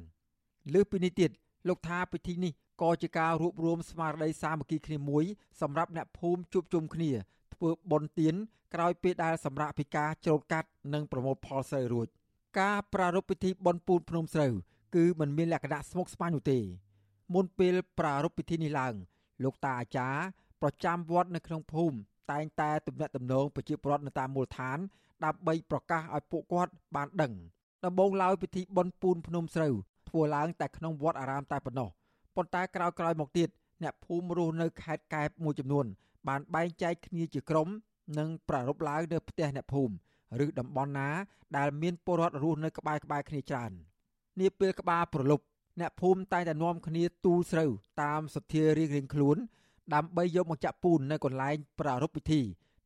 [0.74, 1.30] លើសពីនេះទៀត
[1.68, 2.52] លោកថាពិធីនេះ
[2.82, 5.24] ក៏ជាការរួបរวมស្មារតីសាមគ្គីគ្នាមួយ
[5.60, 7.10] សម្រាប់អ្នកភូមិជួបជុំគ្នា
[7.54, 8.34] ធ្វើបុណ្យទាន
[8.74, 12.08] ក្រោយពេលដែលសម្រាប់ពីការច្រូតកាត់និងប្រមូលផលស្រូវរួច
[12.58, 14.52] ការប្រារព្ធពិធីបុណ្យពូនភ្នំស្រូវ
[14.94, 16.58] គឺมันមានលក្ខណៈស្មុគស្មាញនោះទេ
[17.34, 18.94] មុនពេលប្រារព្ធពិធីនេះឡើង
[19.44, 20.20] លោកតាអាចារ្យ
[20.62, 21.96] ប្រចាំវត្តនៅក្នុងភូមិ
[22.32, 24.78] តែងតែទំនាក់ទំនងប្រជាពលរដ្ឋនៅតាមមូលដ្ឋាន
[25.24, 27.32] ដើម្បីប្រកាសឲ្យពួកគាត់បានដឹង
[27.84, 29.74] ដំបូងឡើយពិធីបុណ្យពូនភ្នំស្រូវ
[30.08, 31.88] ធ្វើឡើងតែក្នុងវត្តអារាមតែប៉ុណ្ណោះ
[32.36, 33.48] ប៉ុន្តែក្រោយៗមកទៀត
[33.82, 35.86] អ្នកភូមិរស់នៅខេត្តកែបមួយចំនួន
[36.28, 37.68] បានបែងចែកគ្នាជាក្រុម
[38.18, 39.94] និងប្រារព្ធឡើងនៅផ្ទះអ្នកភូមិ
[40.44, 41.10] ឬតំបន់ណា
[41.56, 43.72] ដែលមានពលរដ្ឋរស់នៅក្បែរក្បែរគ្នាច្រើន
[44.40, 45.44] នាពេលក្បាលប្រលប់
[45.80, 47.70] អ្នកភូមិតែងតែនាំគ្នាទូលស្រូវ
[48.02, 49.36] តាមសទ្ធារៀងរៀងខ្លួន
[49.94, 52.40] ដើម្បីយកមកចាក់ពូននៅកន្លែងប្រារព្ធពិធី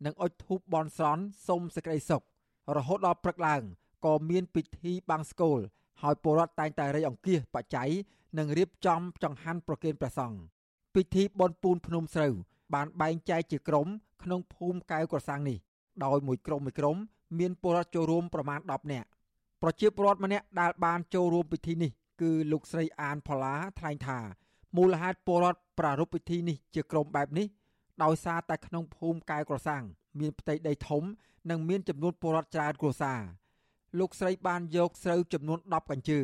[0.04, 2.22] និងអុជធូបបន់ស្រន់សុំសេចក្តីសុខ
[2.76, 3.62] រហូតដល់ព្រឹកឡើង
[4.04, 5.58] ក៏មានពិធីបាំងស្កូល
[6.02, 7.90] ហើយពលរដ្ឋតែងតែរៃអង្គាសបច្ច័យ
[8.38, 10.38] និងរៀបចំចង្ហាន់ប្រគេនព្រះសង្ឃ
[10.94, 12.34] ពិធីបន់ពូនភ្នំស្រូវ
[12.74, 13.86] បានបែងចែកជាក្រុម
[14.22, 15.58] ក្នុងភូមិកែវក្រសាំងនេះ
[16.04, 16.96] ដោយមួយក្រុមមួយក្រុម
[17.38, 19.08] មានពលរដ្ឋចូលរួមប្រមាណ10នាក់
[19.62, 24.18] ប្រជាពលរដ្ឋម្នាក់ដែលបានចូលរួមពិធីនេះគឺលោកស្រីអានផល្លាថ្លែងថា
[24.76, 27.46] មូលហេតុពលរដ្ឋប្រារព្ធពិធីនេះជាក្រុមបែបនេះ
[28.02, 29.84] ដោយសារតែក្នុងភូមិកែវក្រសាំង
[30.20, 31.02] មានផ្ទៃដីធំ
[31.50, 33.20] និងមានចំនួនពលរដ្ឋច្រើនគ្រួសារ
[33.98, 36.20] លោកស្រីបានយកស្រូវចំនួន10កញ្ជើ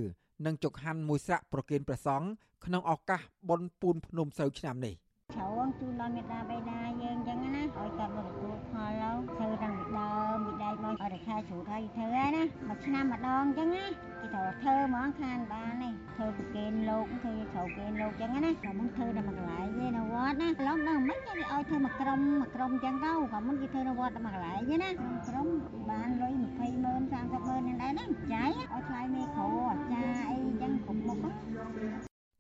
[0.47, 2.29] និងចង្ហាន់មួយស្រាក់ប្រគេនព្រះសង្ឃ
[2.65, 4.95] ក្នុងឱកាសបុណ្យពូនភ្នំស្រូវឆ្នាំនេះ
[5.33, 13.85] ច្រើនជូនដល់មេដាបេដាយើងអញ្ចឹងណាឲ្យគាត់មកទទួលផលឡើងធ្វើតាំងពីដើមពីដែកមកឲ្យតែខែជ្រូតហើយធ្វើហើយណាមួយឆ្នាំម្ដងអញ្ចឹងណា
[14.21, 24.91] គេត្រូវធ្វើហ្មងខានបាននេះធ្វើប្រគេនលោកធ្វើត្រូវគេនលោកអញ្ចឹងណាក៏មិនធ្វើតែមួយកន្លែងទេនៅវត្តណាឡំដល់មិនគេឲ្យធ្វើមួយក្រុមមួយក្រុមអញ្ចឹងទៅក៏មិនគេធ្វើនៅវត្តតែមួយកន្លែងទេណា
[25.29, 25.47] ក្រុម
[25.91, 31.19] បានលុយ20ម៉ឺន30ម៉ឺនហ្នឹងដែរណាចាយឲ្យថ្លៃមេគ្រូអាចារ្យអីអញ្ចឹងគ្រប់មុខ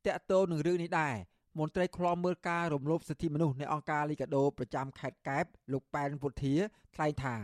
[0.06, 6.54] តកតោនឹងរឿងនេះដែរ មន្ត្រីឃ្លាំមើលការរំលោភសិទ្ធិមនុស្សនៃអង្គការលីកាដូប្រចាំខេត្តកែបលោកប៉ែនពុធា
[6.94, 7.36] ថ្លែងថា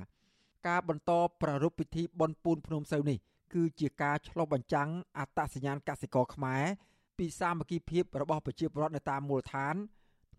[0.69, 3.19] ការបន្តប្រារព្ធពិធីបុណ្យពូនភ្នំសូវនេះ
[3.55, 6.65] គឺជាការឆ្លុះបញ្ចាំងអត្តសញ្ញាណកសិករខ្មែរ
[7.19, 9.75] ពីសាមគ្គីភាពរបស់ប្រជាពលរដ្ឋនៅតាមមូលដ្ឋាន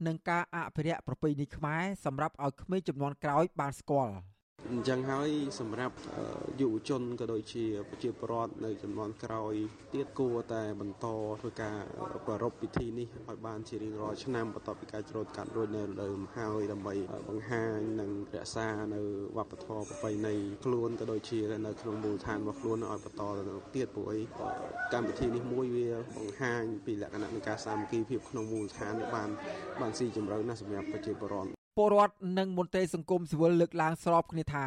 [0.07, 4.13] និងការអភិរក្សប្រពៃណីខ្មែរសម្រាប់ឲ្យក្មេងចំនួនក្រោយបានស្គាល់។
[4.69, 5.95] អញ្ចឹងហើយសម្រាប់
[6.61, 9.53] យុវជនក៏ដូចជាប្រជាពលរដ្ឋនៅចំនួនក្រោយ
[9.93, 11.07] ទៀតគួរតែបន្ត
[11.41, 11.77] ធ្វើការ
[12.25, 16.93] ប្រារព្ធពិធីនេះឲ្យបានជារៀងរាល់ឆ្នាំបន្ទាប់ពីការច្រូតកាត់រួចនៅរដូវហើយដើម្បី
[17.29, 19.01] បង្ហាញនិងរក្សានៅ
[19.37, 24.19] វប្បធម៌ប្រពៃណីខ្លួនក៏ដូចជានៅក្នុងមូលដ្ឋានរបស់ខ្លួនឲ្យបន្តទៅទៀតព្រោះអី
[24.93, 29.29] កម្មវិធីនេះមួយវាបង្ហាញពីលក្ខណៈនៃការសាមគ្គីភាពក្នុងមូលដ្ឋានបាន
[29.81, 34.65] បានស៊ីជម្រៅណាស់សម្រាប់ប្រជាពលរដ្ឋ ពលរដ្ឋនិងមន្ត្រីសង្គមស៊ីវិលលើកឡើងស្របគ្នាថា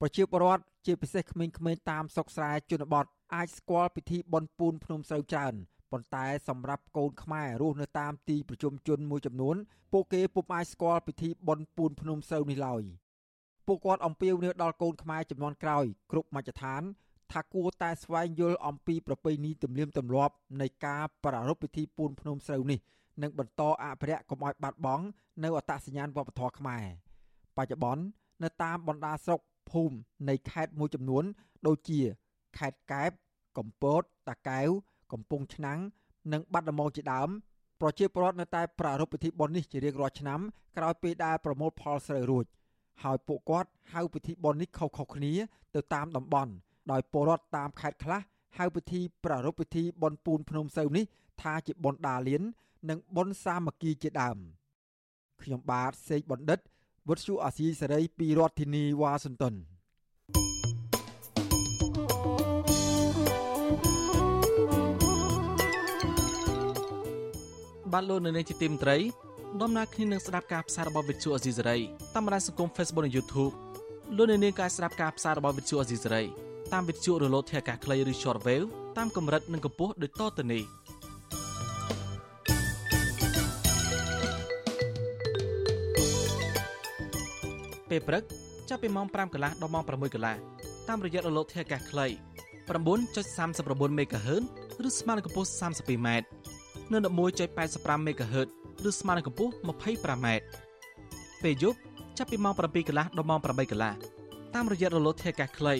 [0.00, 3.04] ប្រជាពលរដ្ឋជាពិសេសក្មេងៗតាមស្រុកស្រែជនបទ
[3.34, 5.54] អាចស្គាល់ពិធីបុណ្យពូនភ្នំស្រូវច្រើន
[5.92, 9.56] ប៉ុន្តែសម្រាប់កូនខ្មែររស់នៅតាមទីប្រជុំជនមួយចំនួន
[9.92, 12.82] ពួកគេពុំអាចស្គាល់ពិធីបុណ្យពូនភ្នំស្រូវនេះឡើយ
[13.66, 16.82] ពួកគាត់អំពាវនាវដល់កូនខ្មែរចំនួនក្រោយគ្រប់មជ្ឈដ្ឋាន
[17.32, 22.80] ថាគួរតែស្វែងយល់អំពីប្រពៃណីទំនៀមទម្លាប់នៃការប្រារព្ធពិធីពូនភ្នំស្រូវនេះ
[23.22, 25.04] និងបន្តអភិរក្សកុំឲ្យបាត់បង់
[25.42, 26.84] នៅអត្តសញ្ញាណវប្បធម៌ខ្មែរ
[27.56, 28.02] បច្ចុប្បន្ន
[28.42, 29.40] នៅតាមបណ្ដាស្រុក
[29.70, 29.96] ភូមិ
[30.28, 31.24] នៃខេត្តមួយចំនួន
[31.66, 32.00] ដូចជា
[32.58, 33.10] ខេត្តកែប
[33.58, 34.68] កំពតតាកែវ
[35.12, 35.78] កំពង់ឆ្នាំង
[36.32, 37.28] និងបាត់ដំបងជាដើម
[37.80, 40.40] ប្រជាពលរដ្ឋនៅតែប្រារព្ធពិធីបុណ្យនេះជារៀងរាល់ឆ្នាំ
[40.76, 42.44] ក្រោយពេលដែលប្រមូលផលស្រូវរួច
[43.02, 45.32] ហើយពួកគាត់ហៅពិធីបុណ្យនេះខុសៗគ្នា
[45.74, 46.52] ទៅតាមតំបន់
[46.90, 48.20] ដោយពលរដ្ឋតាមខេត្តខ្លះ
[48.58, 51.04] ហៅពិធីប្រារព្ធពិធីបុណ្យពូនភ្នំសូវនេះ
[51.42, 52.42] ថាជាបុណ្យដាលៀន
[52.88, 54.38] និងបុណ្យសាមគ្គីជាដើម
[55.42, 56.60] ខ្ញុំបាទសេកបណ្ឌិត
[57.08, 59.54] វុទ្ធុអាស៊ីសេរីពីរដ្ឋធានីវ៉ាស៊ីនតោន
[67.92, 68.96] បានលោកនៅនាងជាទីមត្រី
[69.62, 71.78] ដំណើរគ្នានឹងស្ដាប់ការផ្សាយរបស់វិទ្យុអាស៊ីសេរី
[72.14, 73.52] តាមបណ្ដាញសង្គម Facebook និង YouTube
[74.16, 76.22] លោកនៅនាងក៏អាចស្ដាប់ការផ្សាយរបស់វិទ្យុអាស៊ីសេរី
[76.72, 78.66] តាមវិទ្យុរលកធាតុអាកាសខ្លីឬ Shortwave
[78.98, 80.62] តាមកម្រិតនិងកម្ពស់ដូចតទៅនេះ
[87.90, 88.22] ពេលព្រឹក
[88.68, 90.36] ចាប់ពីម៉ោង5កន្លះដល់ម៉ោង6កន្លះ
[90.88, 92.06] តាមរយៈរលកធាតុអាកាសខ្លី
[92.70, 94.42] 9.39 MHz
[94.88, 96.08] ឬស្មើនឹងកម្ពស់ 32m
[96.92, 96.98] នៅ
[97.48, 98.48] 11.85 MHz
[98.88, 100.26] ឬស្មើនឹងកម្ពស់ 25m
[101.42, 101.78] ពេលយប់
[102.18, 103.92] ចាប់ពីម៉ោង7កន្លះដល់ម៉ោង8កន្លះ
[104.54, 105.74] តាមរយៈរលកធាតុអាកាសខ្លី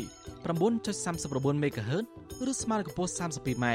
[0.61, 2.05] 9.39 MHz
[2.51, 3.67] ឬស្មើនឹងកម្ពស់ 32m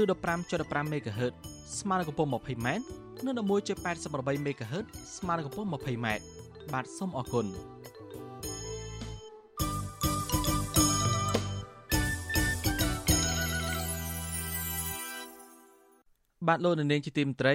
[0.00, 1.32] ឬ15.15 MHz
[1.78, 2.68] ស្មើនឹងកម្ពស់ 20m
[3.24, 4.84] នៅ11.88 MHz
[5.16, 6.08] ស្មើនឹងកម្ពស់ 20m
[6.72, 7.46] បាទសូមអរគុណ
[16.48, 17.54] បាទលោកនាងជាទីមត្រី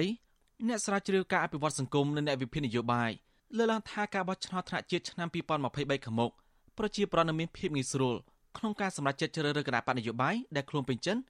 [0.68, 3.10] អ្នកស្រាវជ្រាវការអភិវឌ្ឍសង្គមនិងអ្នកវិភាគនយោបាយ
[3.56, 6.30] លើកឡើងថាការបោះឆ្នោតថ្នាក់ជាតិឆ្នាំ2023ខាងមុខ
[6.78, 8.16] ប្រជាប្រដ្ឋនៅមានភាពងាយស្រួល
[8.58, 11.20] ក្នុងការសម្រេចចិត្តជ្រើសរើសគណៈបកនយោបាយដែលខ្លួនពេញចិត្ត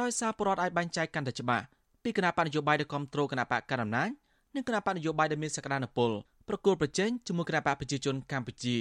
[0.00, 1.64] ដោយសារពលរដ្ឋអាចបែងចែកកាន់តែច្បាស់
[2.02, 4.10] ពីគណៈបកនយោបាយដែលគ្រប់គ្រងគណៈបកកណ្ដាលអំណាច
[4.54, 6.10] និងគណៈបកនយោបាយដែលមានសក្តានុពល
[6.50, 8.76] ប្រគល់ប្រជែងជាមួយគណៈបកប្រជាជនកម្ពុជា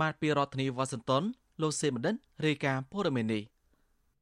[0.00, 1.22] បាទពីរដ្ឋធានីវ៉ាស៊ីនតោន
[1.62, 2.14] លោកសេមណ្ឌិត
[2.46, 3.42] រាយការណ៍ព័ត៌មាននេះ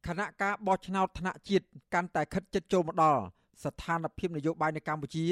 [0.05, 3.23] គណៈការបោះឆ្នោតថ្នាក់ជាតិកាន់តែខិតជិតចូលមកដល់
[3.63, 5.25] ស្ថានភាពនយោបាយនៅកម្ពុជា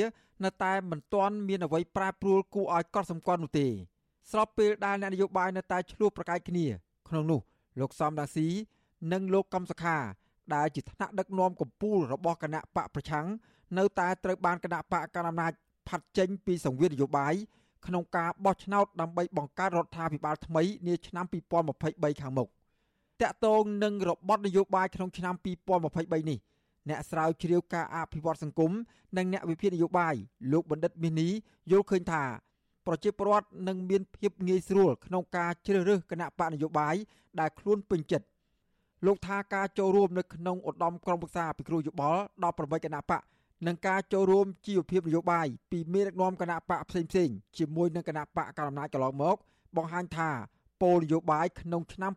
[0.43, 3.67] នៅតែមិនទាន់មានអ្វីប្រែប្រួលគួរឲ្យកត់សម្គាល់នោះទេ
[4.31, 6.65] ស្របពេលដែលអ្នកនយោបាយនៅតែឆ្លោះប្រកែកគ្នា
[7.07, 7.39] ក្នុងនោះ
[7.79, 8.47] លោកសំដាស៊ី
[9.11, 9.97] និងលោកកំសខា
[10.55, 13.27] ដែលជាថ្នាក់ដឹកនាំកម្ពុជារបស់គណៈបកប្រឆាំង
[13.77, 15.53] នៅតែត្រូវបានគណៈបកកណ្ដាលអំណាច
[15.87, 17.33] ផាត់ចេញពីសង្វៀននយោបាយ
[17.85, 21.25] ក្នុងការបោះឆ្នោតដើម្បីបង្កើតរដ្ឋាភិបាលថ្មីនាឆ្នាំ
[21.73, 22.47] 2023ខាងមុខ
[23.21, 26.39] តកតងនឹងរបបនយោបាយក្នុងឆ្នាំ2023នេះ
[26.89, 28.71] អ្នកស្រាវជ្រាវការអភិវឌ្ឍសង្គម
[29.17, 30.15] និងអ្នកវិភាគនយោបាយ
[30.51, 31.31] លោកបណ្ឌិតមាសនេះ
[31.71, 32.23] យល់ឃើញថា
[32.85, 36.95] ប្រជាពលរដ្ឋនឹងមានភាពងាយស្រួលក្នុងការជ្រើសរើសគណៈបកនយោបាយ
[37.39, 38.25] ដែលខ្លួនពេញចិត្ត
[39.05, 42.21] លោកថាការចូលរួមនៅក្នុងឧត្តមក្រុមប្រឹក្សាពិគ្រោះយោបល់
[42.53, 43.21] 18គណៈបក
[43.65, 49.35] និងការចូលរួមជីវភាពនយោបាយពីមេដឹកនាំគណៈបកផ្សេងផ្សេងជាមួយនឹងគណៈបកកណ្ដាលអំណាចកន្លងមក
[49.77, 50.29] បង្ហាញថា
[50.81, 52.11] ពលនយោបាយក្នុងឆ្នាំ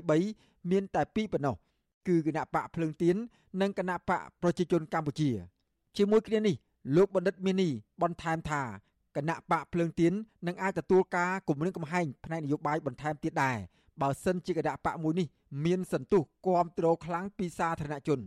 [0.00, 1.56] 2023មានតែពីរប៉ុណ្ណោះ
[2.08, 3.16] គឺគណៈបកភ្លើងទៀន
[3.60, 5.30] និងគណៈបកប្រជាជនកម្ពុជា
[5.96, 6.56] ជាមួយគ្នានេះ
[6.96, 7.68] លោកបណ្ឌិតមីនី
[8.02, 8.62] បន្ថែមថា
[9.16, 10.12] គណៈបកភ្លើងទៀន
[10.46, 13.58] នឹងអាចទទួលការគម្រាមកំហែងផ្នែកនយោបាយបន្ថែមទៀតដែរ
[14.00, 15.26] បើសិនជាគណៈបកមួយនេះ
[15.64, 18.20] មានសន្ទុះគ្រប់គ្រងខ្លាំងពីសាធារណជន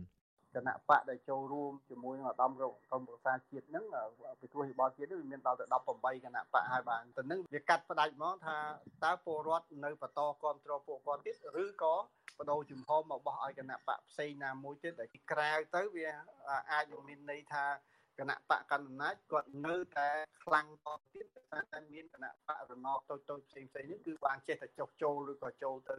[0.54, 3.84] គណៈបកដែលចូលរួមជាមួយនឹងឧត្តមក្រុមប្រឹក្សាជាតិហ្នឹង
[4.40, 8.56] ពិគ្រោះយោបល់ជាតិនេះវាមានដល់ទៅ18គណៈបកហើយបានទៅនឹងវាកាត់ផ្ដាច់មកថា
[9.04, 11.94] តើពលរដ្ឋនៅបន្តគ្រប់គ្រងពួកគាត់ទៀតឬក៏
[12.38, 16.08] បដូរជំហរមកបោះឲ្យគណៈបកផ្សេងណាមួយទៀតដែលក្រៅទៅវា
[16.72, 17.64] អាចនឹងមានន័យថា
[18.20, 20.10] គណៈបកកណ្ដាលអំណាចគាត់នៅតែ
[20.44, 21.26] ខ្លាំងតទៀត
[21.72, 25.96] តែមានគណៈបករណបតូចតូចផ្សេងផ្សេងនេះគឺបានចេះតែចុះចូលឬក៏ចូលទៅ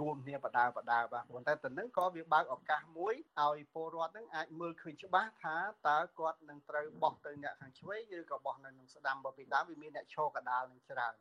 [0.00, 5.56] រួមគ្នាបដាបដាបាទប៉ុន្តែទៅនឹងក៏វាបើកឱកាសមួយឲ្យពលរដ្ឋនឹងអាចមើលឃើញច្បាស់ថា
[5.88, 11.12] តើគាត់នឹងត្រូវបោះទៅអ្នកខាងឆ្វេងឬក៏បោះនៅនឹងស្ដាំបើពីដើមវាមានអ្នកឈរកដាលនឹងច្រើន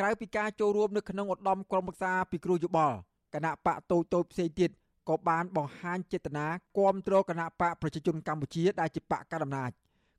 [0.00, 2.96] ក្រៅពីការចូលរួមនៅក្នុងឧត្តមក្រុមប្រឹក្សាពិគ្រោះយោបល់
[3.34, 4.70] គណៈបកតូចតូចផ្សេងទៀត
[5.08, 6.46] ក៏បានបង្ហាញចេតនា
[6.78, 9.70] គាំទ្រគណៈបកប្រជាជនកម្ពុជាដែលជាបកកណ្ដាលអំណាច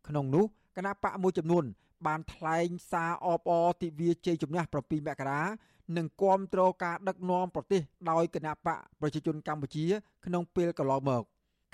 [0.08, 0.45] ក្នុងនោះ
[0.78, 1.64] គណៈបកមួយចំនួន
[2.08, 4.74] បានថ្លែងសារអបអរទិវាជ័យជំនះ7
[5.08, 5.41] មករា
[5.97, 7.82] និងគាំទ្រការដឹកនាំប្រទេស
[8.12, 9.86] ដោយគណៈបកប្រជាជនកម្ពុជា
[10.26, 11.24] ក្នុងពេលកន្លងមក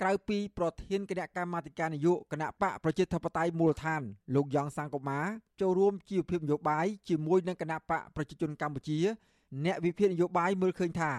[0.02, 4.02] ក្រៅពីប្រធានគណៈកម្មាធិការនយោបាយគណៈបកប្រជាធិបតេយ្យមូលដ្ឋាន
[4.34, 5.20] លោកយ៉ងសង្គមា
[5.60, 8.98] ចូលរួមជីវភាពនយោបាយជាមួយនឹងគណៈបកប្រជាជនកម្ពុជា
[9.64, 11.12] អ្នកវិភាគនយោបាយមើលឃើញថា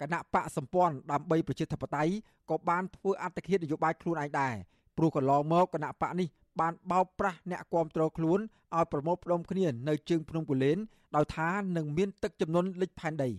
[0.00, 2.12] គណៈបកសម្ព័ន្ធដើម្បីប្រជាធិបតេយ្យ
[2.50, 4.54] ក៏បានធ្វើអត្តឃាតនយោបាយខ្លួនឯងដែរ
[4.96, 6.28] ព្រោះកន្លងមកគណៈបកនេះ
[6.60, 8.40] បានបោកប្រាស់អ្នកគាំទ្រខ្លួន
[8.76, 10.78] ឲ្យប្រមូលផ្ដុំគ្នានៅជើងភ្នំគូលែន
[11.16, 13.30] ដោយថានឹងមានទឹកចំនួនលិចផែនដី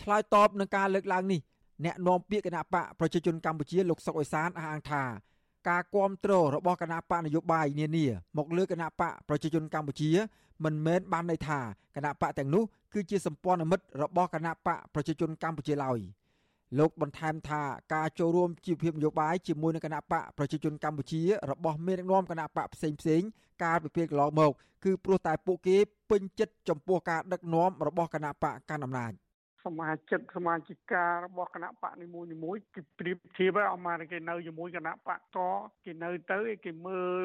[0.00, 1.40] ឆ្លើយតបនឹងការលើកឡើងនេះ
[1.84, 5.08] អ្នកនាំពាក្យគណៈបកប្រជាជនកម្ពុជាលោកសុកអេសានអះអាងថាគ
[5.68, 10.10] ការគ្រប់គ្រងរបស់គណៈបកនយោបាយនានាមកលើគណៈបកប្រជាជនកម្ពុជា
[10.64, 11.58] មិនមែនបានន័យថា
[11.96, 15.98] គណៈបកទាំងនោះគឺជាសម្ព័ន្ធមិត្តរបស់គណៈបកប្រជាជនកម្ពុជាឡើយ
[16.78, 17.62] លោកបន្ថែមថា
[17.94, 23.22] ការចូលរួមជីវភាពនយោបាយជាមួយនឹងគណៈបកប្រជាជនកម្ពុជារបស់មេដឹកនាំគណៈបកផ្សេងផ្សេង
[23.62, 24.52] កាលពីពេលកន្លងមក
[24.84, 25.76] គឺព្រោះតែពួកគេ
[26.10, 29.12] ពេញចិត្តចំពោះការដឹកនាំរបស់គណៈបកកាន់អំណាច
[29.64, 35.38] សមាជិកសមាជិការបស់គណៈបកនីមួយនីមួយគេប្រៀបធៀបឲ្យអមាគេនៅជាមួយគណៈបកត
[35.84, 37.24] គេនៅទៅគេមើល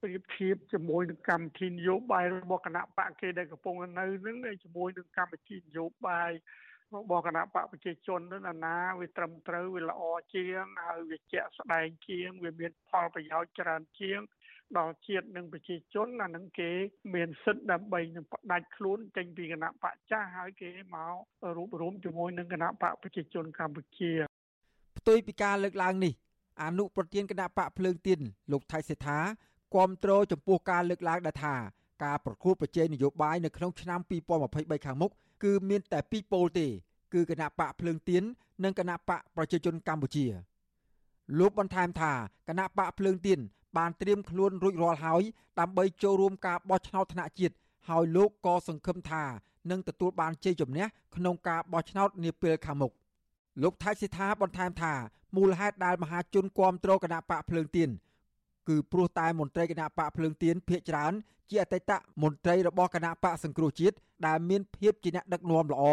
[0.00, 6.30] ប្រៀបធៀបជាមួយនឹងកម្មវិធីនយោបាយរបស់គណៈបកគេដែលកំពុងនៅនឹងជាមួយនឹងកម្មវិធីនយោបាយ
[6.94, 10.02] របស់គណៈបកប្រជាជនទៅណាណាវាត្រឹមត្រូវវាល្អ
[10.34, 14.20] ជាងហើយវាជាក់ស្ដែងជាងវាមានផលប្រយោជន៍ច្រើនជាង
[14.78, 16.70] ដល់ជាតិនិងប្រជាជនអានឹងគេ
[17.14, 21.14] មានសិទ្ធិដើម្បីនឹងផ្ដាច់ខ្លួនចេញពីគណៈបកចាស់ហើយគេមក
[21.56, 24.12] រួបរวมជាមួយនឹងគណៈបកប្រជាជនកម្ពុជា
[24.98, 26.12] ផ្ទុយពីការលើកឡើងនេះ
[26.62, 28.20] អនុប្រធានគណៈបកភ្លើងទៀន
[28.52, 29.18] លោកថៃសេដ្ឋា
[29.74, 31.54] គាំទ្រចំពោះការលើកឡើងដែលថា
[32.04, 34.00] ការប្រគល់ប្រជែងនយោបាយនៅក្នុងឆ្នាំ
[34.42, 35.12] 2023ខាងមុខ
[35.42, 36.66] គឺមានតែពីរពោលទេ
[37.14, 38.22] គឺគណៈបកភ្លើងទៀន
[38.64, 40.26] និងគណៈបកប្រជាជនកម្ពុជា
[41.38, 42.12] លោកបន្ថែមថា
[42.48, 43.40] គណៈបកភ្លើងទៀន
[43.76, 45.22] បានត្រៀមខ្លួនរួចរាល់ហើយ
[45.60, 47.54] ដើម្បីចូលរួមការបោះឆ្នោតថ្នាក់ជាតិ
[47.88, 49.24] ហើយលោកក៏សង្ឃឹមថា
[49.70, 52.92] នឹងទទួលបានជ័យជំនះក្នុងការបោះឆ្នោតនាពេលខាងមុខ
[53.62, 54.94] លោកថៃសិដ្ឋាបន្ថែមថា
[55.36, 57.90] មូលហេតុដែលមហាជនគាំទ្រគណៈបកភ្លើងទៀន
[58.68, 61.12] គឺព្រោះតែមន្ត្រីគណៈបកភ្លើងទៀនភ ieck ច្រើន
[61.50, 61.92] ជាអតីត
[62.22, 63.96] មន្ត្រីរបស់គណៈបកសង្គ្រោះជាតិ
[64.26, 65.84] ដែលមានភាពជាអ្នកដឹកនាំល្អ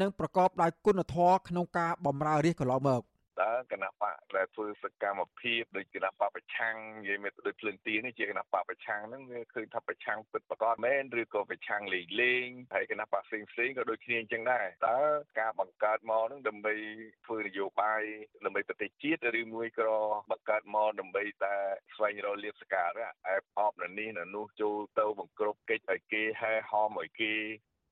[0.00, 3.02] និងប្រកបដោយគុណធម៌ក្នុងការបម្រើរាជកន្លងមក
[3.42, 15.00] តើគណៈបកដែលធ្វើសកម្មភាពដោយគណៈបកប្រឆាំងនិយាយមកដូចភ្លើងទីនេះជាគណៈបកប្រឆាំងហ្នឹងវាឃើញថាប្រឆាំងពិតប្រាកដមែនឬក៏ប្រឆាំងលេងលេងហើយគណៈបកផ្សេងផ្សេងក៏ដូចគ្នាអញ្ចឹងដែរតើ
[15.40, 16.74] ការបង្កើតមកហ្នឹងដើម្បី
[17.26, 18.02] ធ្វើនយោបាយ
[18.44, 19.90] ដើម្បីប្រទេសជាតិឬមួយក៏
[20.30, 21.54] បង្កើតមកដើម្បីតែ
[21.94, 27.34] ស្វែងរកលៀបសការៈអែបអបនៅនេះនៅនោះចូលទៅបង្ក្រប់កិច្ចឲ្យគេហែហមឲ្យគេ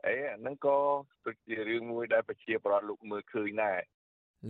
[0.07, 0.79] អីអាហ្នឹងក៏
[1.25, 3.81] ពិតជារឿងមួយដែលប្រជាប្រដ្ឋលោកមើលឃើញដែរ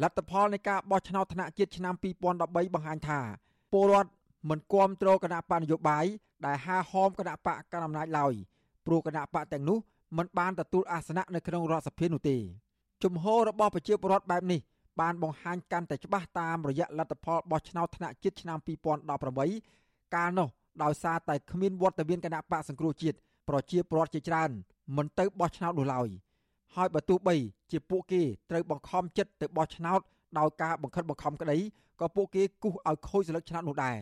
[0.02, 1.94] លទ្ធផលនៃការបោះឆ្នោតថ្នាក់ជាតិឆ្នាំ
[2.34, 3.20] 2013បង្ហាញថា
[3.72, 4.10] ពលរដ្ឋ
[4.48, 6.04] មិនគ្រប់គ្រងគណៈបកនយោបាយ
[6.46, 8.34] ដែលហាហោមគណៈបកកណ្ដាលអំណាចឡើយ
[8.86, 9.78] ព្រោះគណៈបកទាំងនោះ
[10.16, 12.36] មិនបានទទួលអាសនៈនៅក្នុងរដ្ឋសភានោះទេ
[13.04, 14.60] ជំហររបស់ប្រជាពលរដ្ឋបែបនេះ
[15.00, 18.58] បានបង្ហាញកាន់តែច្បាស់តាមរយៈលទ្ធផលបោះឆ្នោតថ្នាក់ជាតិឆ្នាំ
[19.36, 20.48] 2018កាលនោះ
[20.82, 23.16] ដោយសារតែគ្មានវត្តមានគណៈបកសង្គ្រោះជាតិ
[23.48, 24.50] ប្រជាពលរដ្ឋជាច្រើន
[24.96, 26.08] មិនទៅបោះឆ្នោតនោះឡើយ
[26.76, 27.36] ហើយបើទោះបី
[27.70, 30.00] ជាពួកគេត្រូវបង្ខំចិត្តទៅបោះឆ្នោត
[30.38, 31.58] ដោយការបង្ខិតបង្ខំក្តី
[32.00, 33.98] ក៏ពួកគេគូសឲ្យខូចសិលឹកឆ្នោតនោះដែរ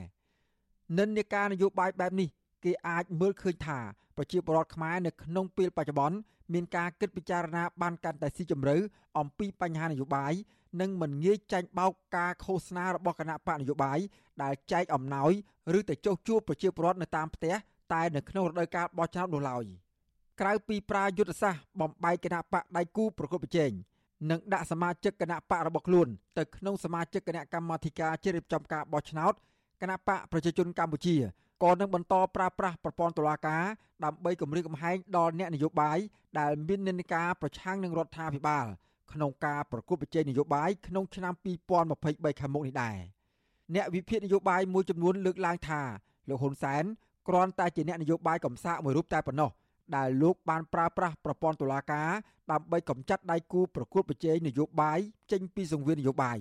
[0.99, 2.29] និន្នាការនយោបាយបែបនេះ
[2.64, 3.79] គេអាចមើលឃើញថា
[4.16, 6.16] ប្រជាពលរដ្ឋខ្មែរនៅក្នុងពេលបច្ចុប្បន្ន
[6.53, 8.77] មានការគិតពិចារណាបានកាន់តែស៊ីជម្រៅ
[9.19, 10.33] អំពីបញ្ហានយោបាយ
[10.81, 13.99] និងមិនងាយចាញ់បោកការឃោសនារបស់គណៈបកនយោបាយ
[14.43, 15.33] ដែលចែកអំណោយ
[15.79, 17.55] ឬទៅចុះជួបប្រជាពលរដ្ឋនៅតាមផ្ទះ
[17.93, 19.64] តែនៅក្នុងរដូវកាលបោះឆ្នោតនោះឡើយ។
[20.41, 23.70] ក្រៅពីប្រាយុទ្ធសាស្ត្របំបែកគណៈបកដៃគូប្រកបប្រជែង
[24.30, 26.09] និងដាក់សមាជិកគណៈបករបស់ខ្លួន
[26.39, 29.32] ទៅក្នុងសមាជិកគណៈកម្មាធិការជ្រៀបចំការបោះឆ្នោត
[29.82, 31.16] គណៈបកប្រជាជនកម្ពុជា
[31.62, 33.64] ក៏នឹងបន្តប្រើប្រាស់ប្រព័ន្ធតុលាការ
[34.05, 35.99] ដើម្បីគម្រាមកំហែងដល់អ្នកនយោបាយ
[36.39, 38.66] ដែលមាននិន្នាការប្រឆាំងនឹងរដ្ឋាភិបាល
[39.12, 41.34] ក្នុងការប្រគល់ប្រជែងនយោបាយក្នុងឆ្នាំ
[41.86, 42.97] 2023ខាងមុខនេះដែរ
[43.74, 45.80] អ្នកវិភាគនយោបាយមួយចំនួនលើកឡើងថា
[46.28, 46.84] លោកហ៊ុនសែន
[47.28, 49.51] គ្រាន់តែជាអ្នកនយោបាយកំសាកមួយរូបតែប៉ុណ្ណោះ
[49.97, 52.11] ដែលលោកបានប្រើប្រាស់ប្រព័ន្ធតុលាការ
[52.53, 54.99] ដើម្បីកម្ចាត់ដៃគូប្រកួតប្រជែងនយោបាយ
[55.32, 56.39] ចេញពីសង្វៀននយោបាយ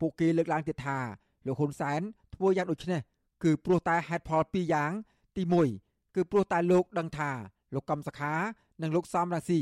[0.00, 0.98] ពួកគេលើកឡើងទៀតថា
[1.46, 2.00] លោកហ៊ុនសែន
[2.34, 3.00] ធ្វើយ៉ាងដូចនេះ
[3.44, 4.92] គឺព្រោះតែហេតុផលពីរយ៉ាង
[5.36, 5.42] ទី
[5.78, 7.30] 1គឺព្រោះតែលោកដឹងថា
[7.74, 8.34] លោកកំសខា
[8.82, 9.60] និងលោកសំរាស៊ី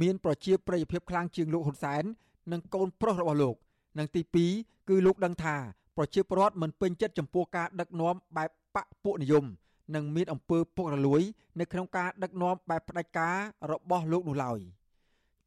[0.00, 2.04] មានប្រជាប្រិយភាពខ្លាំងជាងលោកហ៊ុនសែន
[2.52, 3.56] និងកូនប្រុសរបស់លោក
[3.98, 4.22] និងទី
[4.54, 5.56] 2គឺលោកដឹងថា
[5.96, 9.44] ប្រជាពលរដ្ឋមិនពេញចិត្តចំពោះការដឹកនាំបែបបកពួកនិយម
[9.94, 11.22] និងមានអំពើពុករលួយ
[11.60, 13.36] នៅក្នុងការដឹកនាំបែបផ្ដាច់ការ
[13.72, 14.58] របស់លោកនោះឡើយ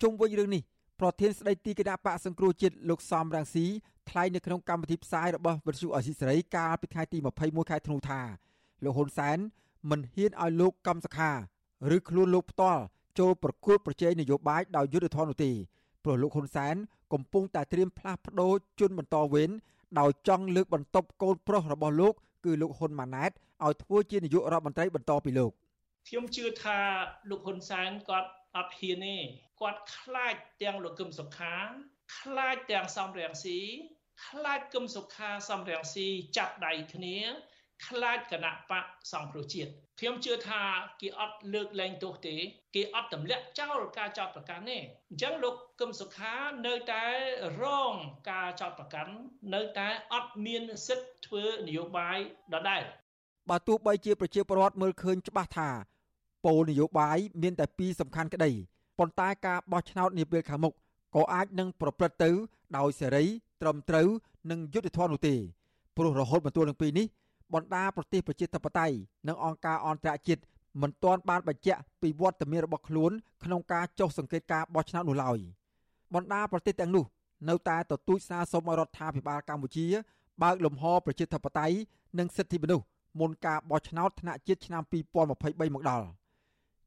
[0.02, 0.64] ជុំវិញរឿងនេះ
[1.00, 3.66] ប្រធានស្ដីទីគណៈបកសង្គ្រោះជាតិលោកសំរងស៊ី
[4.10, 8.22] ថ្លែងនៅក្នុងកម្មវិធីផ្សាយរបស់វិទ្យុអស៊ីសេរីកាលពីថ្ងៃទី21ខែធ្នូថា
[8.84, 9.38] លោកហ៊ុនសែន
[9.89, 11.32] មិនហ៊ានឲ្យលោកកំសខា
[11.96, 12.84] ឬខ្លួនលោកផ្ទាល់
[13.20, 15.52] ចូលប្រគល់ប្រជែងនយោបាយដោយយុទ្ធធននោះទេ
[16.04, 16.76] ព្រោះលោកហ៊ុនសែន
[17.14, 19.50] កំពុងតែត្រៀមផ្លាស់ប្ដូរជនបន្តវេន
[20.00, 22.14] ដោយចង់លើកបន្ទប់កូនប្រុសរបស់លោក
[22.46, 23.32] គឺលោកហ៊ុនម៉ាណែត
[23.66, 25.51] ឲ្យធ្វើជានាយករដ្ឋមន្ត្រីបន្តពីលោក
[26.07, 26.80] ខ្ញុំជឿថា
[27.30, 29.18] លោកហ៊ុនសែនគាត់អត់ហ៊ានទេ
[29.61, 31.55] គាត់ខ្លាចទាំងលោកកឹមសុខា
[32.20, 33.59] ខ្លាចទាំងសំរងស៊ី
[34.26, 36.07] ខ្លាចកឹមសុខាសំរងស៊ី
[36.38, 37.18] ចាប់ដៃគ្នា
[37.88, 40.64] ខ្លាចគណៈបកសង្គ្រោះជាតិខ្ញុំជឿថា
[41.01, 42.36] គេអត់លើកលែងទោសទេ
[42.76, 44.78] គេអត់ទម្លាក់ចោលការចោទប្រកាន់ទេ
[45.09, 46.34] អញ្ចឹងលោកកឹមសុខា
[46.68, 47.05] នៅតែ
[47.61, 47.93] រង
[48.32, 49.14] ការចោទប្រកាន់
[49.53, 52.18] នៅតែអត់មានសិទ្ធិធ្វើនយោបាយ
[52.53, 52.84] ដដែល
[53.50, 55.70] បើទោះបីជាប្រជាពលរដ្ឋមើលឃើញច្បាស់ថា
[56.46, 58.52] គោលនយោបាយមានតែពីរសំខាន់ក្តី
[59.00, 60.74] ប៉ុន្តែការបោះឆ្នោតនាពេលខាងមុខ
[61.16, 62.30] ក៏អាចនឹងប្រព្រឹត្តទៅ
[62.78, 63.26] ដោយសេរី
[63.62, 64.08] ត្រឹមត្រូវ
[64.52, 65.36] និងយុត្តិធម៌នោះទេ
[65.98, 67.08] ព្រោះរហូតមកទល់នឹងពេលនេះ
[67.54, 68.96] បណ្ដាប្រទេសប្រជាធិបតេយ្យ
[69.28, 70.41] និងអង្គការអន្តរជាតិ
[70.82, 73.12] មិនទាន់បានបញ្ជាក់ពីវត្តមានរបស់ខ្លួន
[73.44, 75.38] ក្នុងការចុះសង្កេតការបោះឆ្នោតនោះឡើយ
[76.14, 77.06] បណ្ដាប្រទេសទាំងនោះ
[77.50, 79.86] នៅតែទទូចសារសុំឲ្យរដ្ឋាភិបាលកម្ពុជា
[80.44, 81.76] បើកលំហប្រជាធិបតេយ្យ
[82.20, 82.86] និងសិទ្ធិមនុស្ស
[83.20, 86.07] មុនការបោះឆ្នោតថ្នាក់ជាតិឆ្នាំ2023មកដល់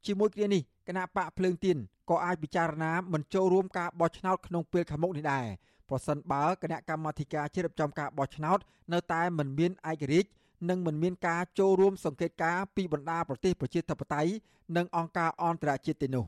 [0.05, 1.77] ជាមួយគ្នានេះគណៈបកភ្លើងទៀន
[2.09, 5.45] ក៏អាចពិចារណាមិនចូលរួមការបោះឆ្នោតក្នុងពេលខាងមុខនេះដែរ
[5.89, 8.59] ប្រសិនបើគណៈកម្មាធិការជ្រៀបចំការបោះឆ្នោត
[8.93, 10.29] នៅតែមិនមានឯករាជ្យ
[10.69, 14.31] និងមិនមានការចូលរួមសង្កេតការពីបណ្ដាប្រទេសប្រជាធិបតេយ្យ
[14.77, 16.25] និងអង្គការអន្តរជាតិទេនោះ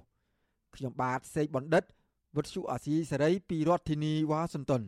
[0.75, 1.83] ខ្ញុំបាទសេកបណ្ឌិត
[2.35, 4.83] វុទ្ធុអាស៊ីសេរីពីរដ្ឋធានីវ៉ាស៊ីនតោន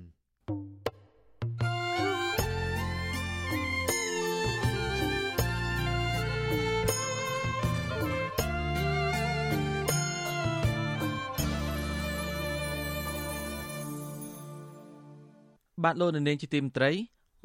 [15.84, 16.92] បាទលោកនាងជាទីមត្រី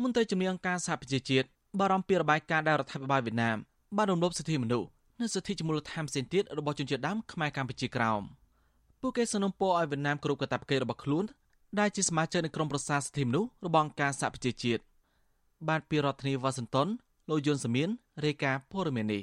[0.02, 1.46] មន្ត្រីជំនាញអង្គការសហប្រជាជាតិ
[1.78, 3.56] បារម្ភពីរបាយការណ៍ដែលរដ្ឋាភិបាលវៀតណាម
[3.96, 4.88] បានរំលោភសិទ្ធិមនុស្ស
[5.20, 8.22] និងសិទ្ធិជាមូលដ្ឋានផ្សេងទៀតរបស់ជនជាតិដើមខ្មែរកម្ពុជាក្រោម
[9.00, 11.24] ពួកគេសនំពោឲ្យវៀតណាមគ្រប់កាតព្វកិច្ចរបស់ខ្លួន
[11.78, 14.82] ដែលជាសមាជិកនៃក្រុមប្រឹក្សាសិទ្ធិមនុស្សរបស់អង្គការសហប្រជាជាតិ
[15.68, 16.88] បានពីរដ្ឋធានីវ៉ាស៊ីនតោន
[17.30, 17.88] លោកយុនសាមៀន
[18.24, 19.22] រាយការណ៍ព័ត៌មាននេះ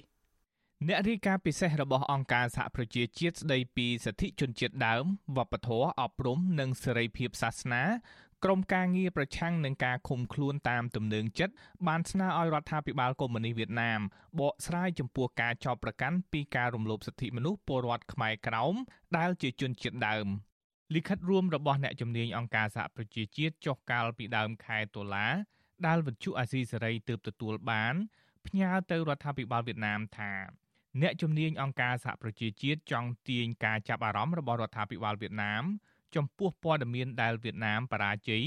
[0.88, 5.04] អ្នករាយការណ៍ពិសេសរបស់អង្គការសហប្រជាជាតិស្ដីពីសិទ្ធិជនជាតិដើម
[5.38, 7.84] វប្បធម៌អប់រំនិងសេរីភាពសាសនា
[8.44, 11.54] ក្រុមការងារប្រឆាំងនឹងការឃុំខ្លួនតាមទំនើងចិត្ត
[11.88, 14.02] បានស្នើឲ្យរដ្ឋាភិបាលកុម្មុយនីសវៀតណាម
[14.40, 18.76] បកស្រាយចំពោះការចោទប្រកាន់ពីការរំលោភសិទ្ធិមនុស្សពលរដ្ឋខ្មែរក្រោម
[19.18, 20.28] ដែលជាជនជាតិដើម
[20.96, 25.28] លិខិតរួមរបស់អ្នកជំនាញអង្គការសហប្រជាជាតិចុះកាលពីដើមខែតុលា
[25.86, 27.94] ដែលវិទ្យុអាស៊ីសេរីទើបទទួលបាន
[28.48, 30.34] ផ្ញើទៅរដ្ឋាភិបាលវៀតណាមថា
[31.02, 35.64] អ្នកជំនាញអង្គការសហប្រជាជាតិចង់ទាញការចាប់អារម្មណ៍របស់រដ្ឋាភិបាលវៀតណាម
[36.16, 38.44] ចំពោះព័ត៌មានដែលវៀតណាមបរាជ័យ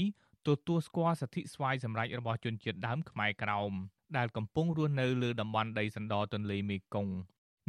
[0.47, 3.73] ទទួលស្គាល់សិទ្ធិស្វ័យសម្រេចរបស់ជនជាតិដើមខ្មែរក្រោម
[4.17, 7.13] ដែលកំពុងរស់នៅលើតំបន់ដីសណ្ដទន្លេមេគង្គ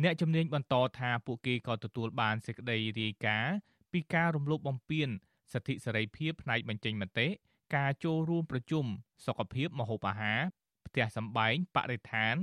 [0.03, 3.55] អ្នកជំនាញបន្តថាពួកគេក៏ទទួលបានសេចក្តីរាយការណ៍
[3.93, 5.09] ពីការរំលោភបំពាន
[5.53, 7.29] សិទ្ធិសេរីភាពផ្នែកបញ្ចេញមតិ
[7.77, 8.85] ការចូលរួមប្រជុំ
[9.27, 10.41] សុខភាពម្ហូបអាហារ
[10.87, 12.35] ផ្ទះសម្បែងបរិស្ថាន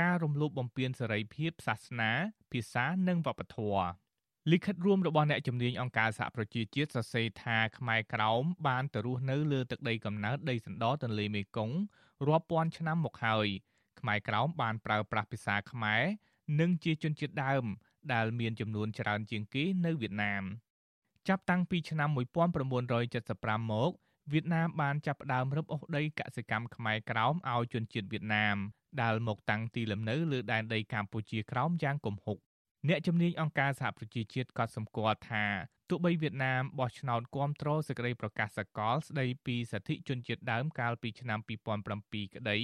[0.00, 2.10] ការរំលោភបំពានសេរីភាពសាសនា
[2.52, 3.84] ភាសានិងវប្បធម៌
[4.48, 11.76] លិខិតរួមរបស់អ្នកជំនាញអង្គការសហប្រជាជាតិសរសេរថាខ្មែរក្រោមបានទៅរស់នៅលើទឹកដីកំណើតដីសណ្ដទន្លេមេគង្គ
[12.26, 13.46] រាប់ពាន់ឆ្នាំមកហើយ
[14.00, 16.02] ខ្មែរក្រោមបានប្រើប្រាស់ភាសាខ្មែរ
[16.60, 17.64] និងជាជនជាតិដើម
[18.12, 20.44] ដែលមានចំនួនច្រើនជាងគេនៅវៀតណាម
[21.28, 23.90] ចាប់តាំងពីឆ្នាំ1975មក
[24.32, 28.56] វៀតណាមបានចាប់ផ្ដើមរឹបអូសដីកសិកម្មខ្មែរក្រោមឲ្យជនជាតិវៀតណាម
[29.02, 32.38] ដែលមកតាំងទីលំនៅលើដែនដីកម្ពុជាក្រោមយ៉ាងគំហុក
[32.88, 35.44] អ្នកជំនាញអង្គការសហប្រជាជាតិក៏សម្គាល់ថា
[35.88, 41.38] ទោះបីវៀតណាមបោះឆ្នោតគាំទ្រសេចក្តីប្រកាសសកលស្តីពីសិទ្ធិជនជាតិដើមកាលពីឆ្នាំ
[41.88, 42.58] 2007ក្តី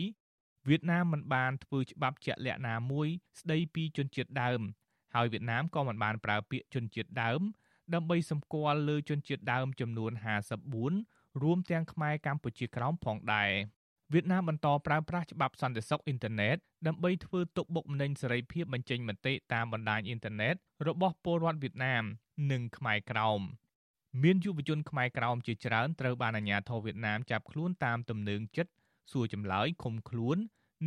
[0.69, 3.09] វៀតណាមមិនបានធ្វើច្បាប់ជាក់លាក់ណាមួយ
[3.41, 4.61] ស្តីពីជនជាតិដើម
[5.15, 7.41] ហើយវៀតណាមក៏មិនបានប្រើពាក្យជនជាតិដើម
[7.95, 10.13] ដើម្បីសម្គាល់លើជនជាតិដើមចំនួន
[10.77, 13.51] 54រួមទាំងខ្មែរកម្ពុជាក្រោមផងដែរ
[14.13, 20.55] វៀតណាមបន្តប្រើប្រាស់ច្បាប់សន្តិសុខអ៊ីនធឺណិតដើម្បីធ្វើទុកបុកម្នេញសេរីភាពបញ្ចេញមតិតាមបណ្ដាញអ៊ីនធឺណិត
[20.87, 22.05] របស់ពលរដ្ឋវៀតណាម
[22.51, 23.41] និងខ្មែរក្រោម
[24.23, 28.73] មានយុវជនខ្មែរក្រោមជាច្រើនត្រូវបានអាជ្ញាធរវៀតណាមចាប់ខ្លួនតាមទំនើងចិត្ត
[29.13, 30.37] សួរចម្លើយឃុំខ្លួន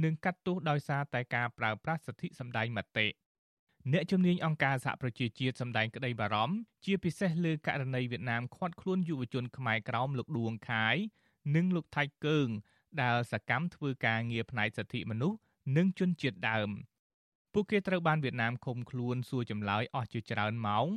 [0.04, 3.08] និងកាត់ទោសដោយសារតែការប្រើប្រាស់សិទ្ធិសម្ដែងមតិ
[3.92, 6.56] អ្នកជំនាញអង្គការសហប្រជាជាតិសម្ដែងក្តីបារម្ភ
[6.86, 10.96] ជាពិសេសលើករណីវៀតណាមឃាត់ខ្លួនយុវជនខ្មែរក្រោមលោកដួងខាយ
[11.56, 12.50] និងលោកថៃកើង
[13.02, 15.38] ដែលសកម្មធ្វើការងារផ្នែកសិទ្ធិមនុស្ស
[15.78, 16.70] និងជនជាតិដើម
[17.54, 20.88] ពួកគេត្រូវបានវៀតណាមឃុំខ្លួនសួរចម្លើយអស់ជាច្រើនម៉ោង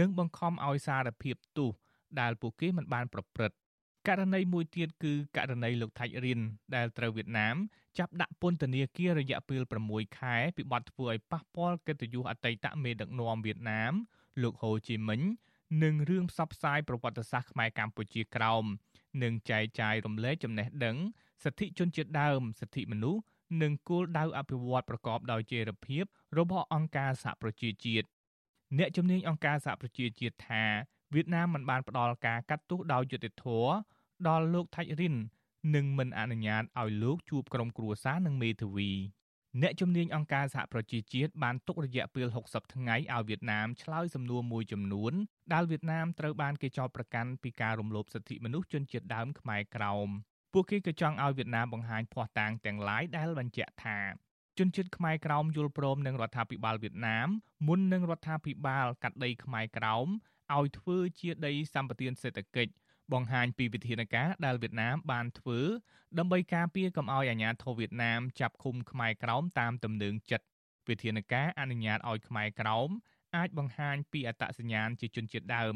[0.00, 1.70] និងបង្ខំឲ្យសារភាពទោស
[2.20, 3.56] ដែលពួកគេមិនបានប្រព្រឹត្ត
[4.08, 6.40] ករណីមួយទៀតគឺករណីលោកថាច់រិន
[6.74, 7.56] ដែលត្រូវវៀតណាម
[7.98, 13.92] ចាប់ដាក់ពន្ធនាគាររយៈពេល6ខែពីបទធ្វើឲ្យប៉ះពាល់កិត្តិយសអតីតមេដឹកនាំវៀតណាម
[14.42, 15.20] លោកហូជីមិញ
[15.82, 18.64] និងរឿងផ្សព្វផ្សាយប្រវត្តិសាស្ត្រខ្មែរកម្ពុជាក្រោម
[19.22, 20.96] និងចែកចាយរំលែកចំណេះដឹង
[21.44, 23.22] សិទ្ធិជនជាតិដើមសិទ្ធិមនុស្ស
[23.62, 26.04] និងគោលដៅអភិវឌ្ឍប្រកបដោយចីរភាព
[26.38, 28.06] របស់អង្គការសហប្រជាជាតិ
[28.78, 30.64] អ្នកជំនាញអង្គការសហប្រជាជាតិថា
[31.14, 33.70] វៀតណាមមិនបានផ្ដល់ការកាត់ទោសដោយយុត្តិធម៌
[34.28, 35.16] ដល់លោកថាច់រិន
[35.74, 38.90] និងមិនអនុញ្ញាតឲ្យលោកជួបក្រុមគ្រួសារនិងមេធាវី
[39.62, 45.12] អ្នកជំនាញអង្គការសហប្រជាជាតិបានទុករយៈពេល60ថ្ងៃឲ្យវៀតណាមឆ្លើយសំណួរមួយចំនួន
[45.52, 50.08] ដែលវៀតណាមត្រូវបានគេចោទប្រកាន់ពីការរំលោភសិទ្ធិមនុស្សជនជាតិដើមខ្មែរក្រោម
[50.52, 53.98] ពួកគេក៏ចង់ឲ្យវៀតណាមបង្ហាញភ័ស្តុតាងទាំងឡាយដែលបញ្ជាក់ថា
[54.58, 57.28] ជនជាតិខ្មែរក្រោមយល់ព្រមនឹងរដ្ឋាភិបាលវៀតណាម
[57.66, 60.06] មុននឹងរដ្ឋាភិបាលកាត់ដីខ្មែរក្រោម
[60.56, 62.72] ឲ្យធ្វើជាដីសម្បត្តិសេដ្ឋកិច្ច
[63.12, 65.60] បង្ហាញពីវិធានការដែលវៀតណាមបានធ្វើ
[66.18, 70.46] ដើម្បីការពារកុំឲ្យអាញាធរវៀតណាមចាប់ឃុំខ្មែរក្រោមតាមទំនឹងចិត្ត
[70.88, 72.88] វិធានការអនុញ្ញាតឲ្យខ្មែរក្រោម
[73.36, 75.74] អាចបង្ហាញពីអត្តសញ្ញាណជាជនជាតិដើម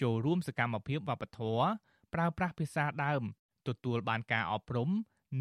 [0.00, 1.66] ចូលរួមសកម្មភាពវប្បធម៌
[2.14, 3.22] ប្រើប្រាស់ភាសាដើម
[3.68, 4.90] ទទួលបានការអប់រំ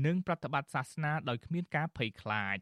[0.05, 2.57] និងប្រតិបត្តិសាសនាដោយគ្មានការភ័យខ្លាច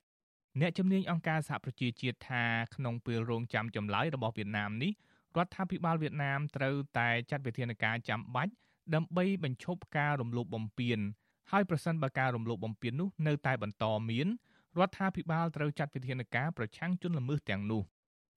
[0.61, 2.43] អ្នកជំនាញអង្គការសហប្រជាជាតិថា
[2.75, 4.91] ក្នុងពេលរងចាំចម្លើយរបស់វៀតណាមនេះ
[5.37, 8.51] រដ្ឋាភិបាលវៀតណាមត្រូវតែចាត់វិធានការចាំបាច់
[8.95, 10.99] ដើម្បីបញ្ឈប់ការរំលោភបំពាន
[11.51, 14.27] ហើយប្រសិនបើការរំលោភបំពាននោះនៅតែបន្តមាន
[14.79, 17.81] រដ្ឋាភិបាលត្រូវចាត់វិធានការប្រឆាំងជនល្មើសទាំងនោះ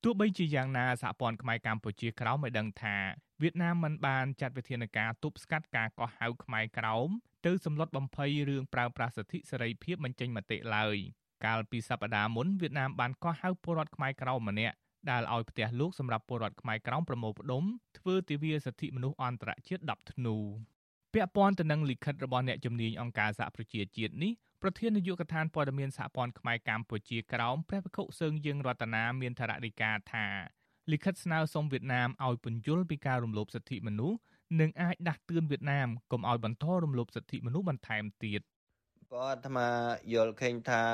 [0.05, 2.97] ទោះបីជាយ៉ាងណាសហព័ន្ធខ្មែរកម្ពុជាក្រោមបានដឹងថា
[3.43, 7.09] វៀតណាមមិនបានចាត់វិធានការទប់ស្កាត់ការកោះហៅខ្មែរក្រោម
[7.47, 10.97] ទៅសម្លុតបំភ័យរឿងប្រើប្រាស់សិទ្ធិសេរីភាពបញ្ចេញមតិឡើយ
[11.45, 14.77] កាលពីសប្តាហ៍មុនវៀតណាមបានកោះហៅពលរដ្ឋខ្មែរក្រោមម្នាក់
[15.11, 17.65] ដែលឲ្យផ្ទះលោកសម្រាប់ពលរដ្ឋខ្មែរក្រោមប្រមូលផ្ដុំ
[17.99, 20.37] ធ្វើទិវាសិទ្ធិមនុស្សអន្តរជាតិ10ធ្នូ
[21.15, 24.33] ពាក់ព័ន្ធទៅនឹងលិខិតរបស់អ្នកជំនាញអង្គការសហប្រជាជាតិនេះ
[24.63, 30.27] ប្រធាននាយកដ្ឋានព័ត៌មានសហព័ន្ធខ្មែរកម្ពុជាក្រោមព្រះវិខុសើងយើងរតនាមានថរណីកាថា
[30.93, 34.19] លិខិតស្នើសុំវៀតណាមឲ្យពន្យល់ពីការរំលោភសិទ្ធិមនុស្ស
[34.61, 38.41] និងអាចដាស់តឿនវៀតណាមកុំឲ្យបន្តរំលោភសិទ្ធិមនុស្សបន្ថែមទៀត
[39.13, 39.69] ក៏អាត្មា
[40.13, 40.85] យល់ឃើញថា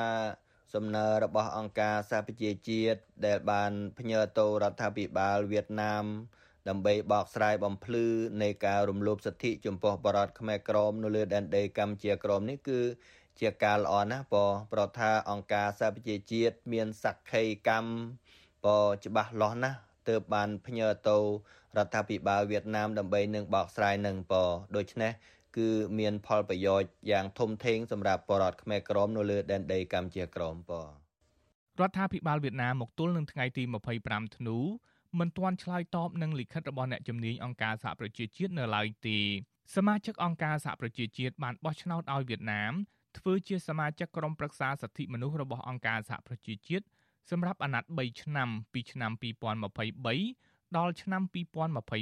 [0.73, 6.05] សំណើរបស់អង្គការសហប្រជាជាតិដែលបានផ្ញើទៅរដ្ឋាភិបាលវៀតណាម
[6.69, 8.05] ដើម្បីបកស្រាយបំភ្លឺ
[8.41, 12.79] នៃការរំលោភសិទ្ធិចំពោះបរតខ្មែរក្រមនៅលើដែនដីកម្ពុជាក្រមនេះគឺ
[13.39, 17.91] ជាការល្អណាស់បើប្រថាអង្គការសហប្រជាជាតិមានសក្ខីកម្ម
[18.65, 19.79] បើច្បាស់លាស់ណាស់
[20.09, 21.17] ទើបបានផ្ញើទៅ
[21.77, 25.11] រដ្ឋាភិបាលវៀតណាមដើម្បីនឹងបកស្រាយនឹងបើដូច្នេះ
[25.57, 25.69] គឺ
[25.99, 30.89] មានផលប្រយោជន៍យ៉ាងធំធេងសម្រាប់បរតខ្មែរក្រមនៅលើដែនដីកម្ពុជាក្រមបើរ
[31.89, 33.63] ដ្ឋាភិបាលវៀតណាមមកទល់នឹងថ្ងៃទី
[33.99, 34.57] 25ធ្នូ
[35.19, 39.17] មិនទាន់ឆ្លើយតបនឹងលិខិតរបស់អ្នកជំនាញអង្គការសហប្រជាជាតិនៅឡើយទេ
[39.75, 42.73] សមាជិកអង្គការសហប្រជាជាតិបានបោះឆ្នោតឲ្យវៀតណាម
[43.17, 46.85] ធ្វើជាសមាជិកក្រុមប្រឹក្សាសិទ្ធិមនុស្សរបស់អង្គការសហប្រជាជាតិ
[47.29, 49.11] សម្រាប់អាណត្តិ3ឆ្នាំពីឆ្នាំ
[49.91, 51.21] 2023ដល់ឆ្នាំ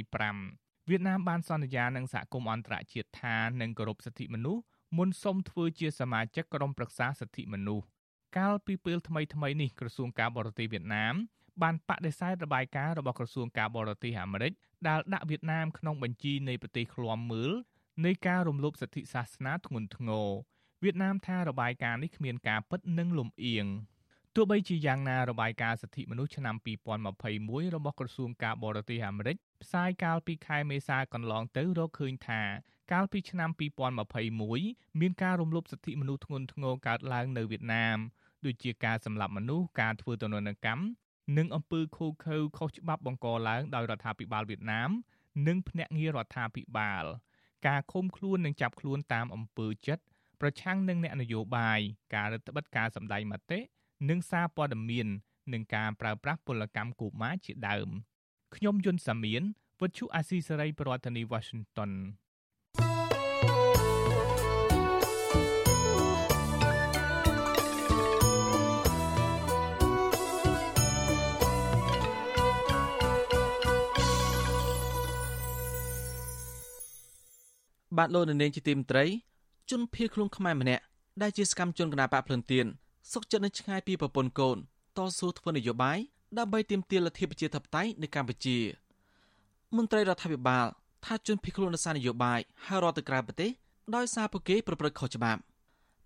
[0.04, 4.62] 2025វៀតណាមបានសន្យានឹងសហគមន៍អន្តរជាតិថានឹងគោរពសិទ្ធិមនុស្ស
[4.98, 7.84] មុនសុំធ្វើជាសមាជិកក្រុមប្រឹក្សាសិទ្ធិមនុស្ស
[8.36, 11.14] កាលពីពេលថ្មីៗនេះក្រសួងការបរទេសវៀតណាម
[11.62, 14.52] បានបដិសេធរបាយការណ៍របស់ក្រសួងការបរទេសអាមេរិក
[14.88, 17.52] ដែលដាក់វៀតណាមក្នុងបញ្ជីនៃប្រទេសឃ្លាំមើល
[18.04, 20.28] នៃការរំលោភសិទ្ធិសាសនាធ្ងន់ធ្ងរ
[20.84, 23.66] វៀតណាមថារបាយការណ៍នេះគ្មានការពិតនិងលំអៀង
[24.34, 26.56] ទោះបីជាយ៉ាងណារបាយការណ៍សិទ្ធិមនុស្សឆ្នាំ
[27.14, 32.42] 2021របស់ក្រសួងការបរទេសអាមេរិកផ្សាយកាលពីខែមេសាកន្លងទៅរកឃើញថា
[32.92, 33.50] កាលពីឆ្នាំ
[34.24, 37.98] 2021មានការរំលោភសិទ្ធិមនុស្សធ្ងន់ធ្ងរកើតឡើងនៅវៀតណាម
[38.44, 40.84] ដូចជាការសម្លាប់មនុស្សការធ្វើទណ្ឌនកម្ម
[41.38, 44.90] និងអំពើឃោរឃៅខុសច្បាប់បង្កឡើងដោយរដ្ឋាភិបាលវៀតណាម
[45.46, 47.04] និងភ្នាក់ងាររដ្ឋាភិបាល
[47.66, 50.04] ការឃុំខ្លួននិងចាប់ខ្លួនតាមអំពើចិត្ត
[50.40, 51.80] ប្រឆាំងនឹងអ្នកនយោបាយ
[52.14, 53.60] ការរឹតបន្តឹងការសម្ដែងមតិ
[54.10, 55.08] និងសារព័ត៌មាន
[55.52, 57.88] និងការប្រើប្រាស់ពលកម្មកុមារជាដើម
[58.56, 59.42] ខ្ញុំយុនសាមៀន
[59.80, 61.92] វិទ្យុអាស៊ីសេរីប្រធានាធិបតី Washington
[77.98, 79.04] បាទលោកនាងជាទីមត្រី
[79.74, 80.82] ជនភៀសខ្លួនខ្មែរម្នាក់
[81.22, 82.66] ដែលជាសកម្មជនគណបកភ្លឿនទៀន
[83.12, 84.56] សុកចិត្តនៅឆ្ងាយពីប្រពន្ធកូន
[84.96, 85.98] តស៊ូធ្វើនយោបាយ
[86.38, 88.58] ដើម្បីទាមទារលទ្ធិប្រជាធិបតេយ្យនៅកម្ពុជា
[89.76, 90.66] មន្ត្រីរដ្ឋាភិបាល
[91.04, 93.50] ថាជនភៀសខ្លួននៅសារនយោបាយហើយរត់ទៅក្រៅប្រទេស
[93.94, 95.40] ដោយសារពួកគេប្រព្រឹត្តខុសច្បាប់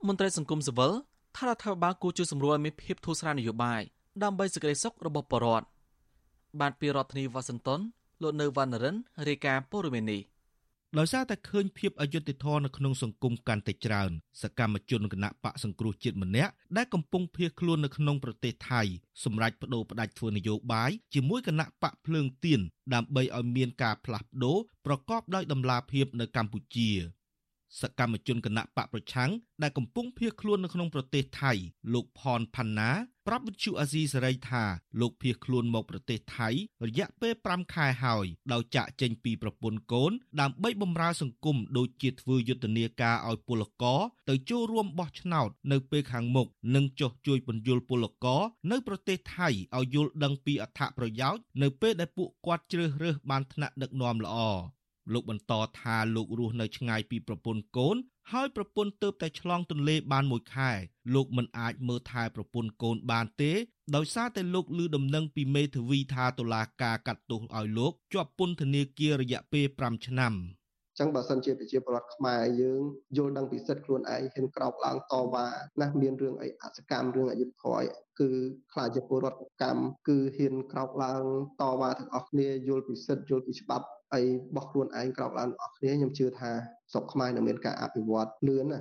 [0.07, 0.93] មន្ត្រីសង្គមស៊ីវិល
[1.37, 3.81] ថារដ្ឋាភិបាលគួរជួយសម្រួលឲ្យមានភាពធូរស្រាលនយោបាយ
[4.23, 5.67] ដើម្បីសេចក្តីសុខរបស់ប្រជាពលរដ្ឋ
[6.61, 7.81] បានពីរដ្ឋធានីវ៉ាស៊ីនតោន
[8.23, 8.97] លោកនៅវណ្ណរិន
[9.29, 10.21] រាយការណ៍ព័ត៌មាននេះ
[10.97, 14.11] ដោយសារតែឃើញភាពអយុត្តិធម៌នៅក្នុងសង្គមកាន់តែច្រើន
[14.43, 18.83] សកម្មជនគណៈបកសង្គ្រោះជាតិម្នាក់ដែលកំពុងភៀសខ្លួននៅក្នុងប្រទេសថៃ
[19.25, 22.61] សម្រាប់បដូរផ្ដាច់ធ្វើនយោបាយជាមួយគណៈបកភ្លើងទៀន
[22.95, 26.91] ដើម្បីឲ្យមានការផ្លាស់ប្ដូរប្រកបដោយតម្លាភាពនៅកម្ពុជា
[27.81, 29.31] សកម្មជនគណៈបកប្រឆាំង
[29.63, 31.53] ដែលកំពុងភៀសខ្លួននៅក្នុងប្រទេសថៃ
[31.93, 32.91] លោកផនផាន់ណា
[33.27, 34.63] ប្រាប់វិទ្យុអាស៊ីសេរីថា
[35.01, 36.49] លោកភៀសខ្លួនមកប្រទេសថៃ
[36.87, 54.39] រយៈពេល5ខែហើយដោយចាក់ចេញពីប្រពន្ធកូន ដើម្បីបម្រើសង្គមដូចជាធ្វើយុទ្ធនាការឲ្យពលករទៅចូលរួមបោះឆ្នោត នៅពេលខាងមុខនិងចុះជួយពន្យល់ពលករនៅប្រទេសថៃឲ្យយល់ដឹងពីអត្ថប្រយោជន៍នៅពេលដែលពួកគាត់ជ្រើសរើសបានថ្នាក់ដឹកនាំល្អ
[55.13, 57.97] លោកបន្តថាលោករស់នៅឆ្ងាយពីប្រពន្ធកូន
[58.33, 60.71] ហើយប្រពន្ធទៅតែឆ្លងទន្លេបានមួយខែ
[61.15, 63.53] លោកមិនអាចមើលថែប្រពន្ធកូនបានទេ
[63.95, 70.35] ដោយសារតែលោកឮដំណឹងពីមេធាវីថាតុលាការកាត់ទោសឲ្យលោកជាប់ពន្ធនាគាររយៈពេល5ឆ្នាំ
[70.99, 72.83] ចឹងបើសិនជាប្រជាពលរដ្ឋខ្មែរយើង
[73.17, 75.47] យល់ដឹងពីសិទ្ធិខ្លួនឯងហ៊ានក្រោកឡើងតវ៉ា
[75.81, 77.89] ណាមានរឿងអីអសកម្មរឿងអយុត្តិធម៌
[78.21, 78.29] គឺ
[78.73, 81.23] ខ្លាចជាពលរដ្ឋកម្មគឺហ៊ានក្រោកឡើង
[81.61, 86.51] តវ៉ាទាំងអស់គ្នាយល់ពីសិទ្ធិយល់ពីច្បាប់អីរបស់ខ្លួនឯងក្រោកឡើងទាំងអស់គ្នាខ្ញុំជឿថា
[86.93, 88.81] ស្រុកខ្មែរនឹងមានការអភិវឌ្ឍលឿនណា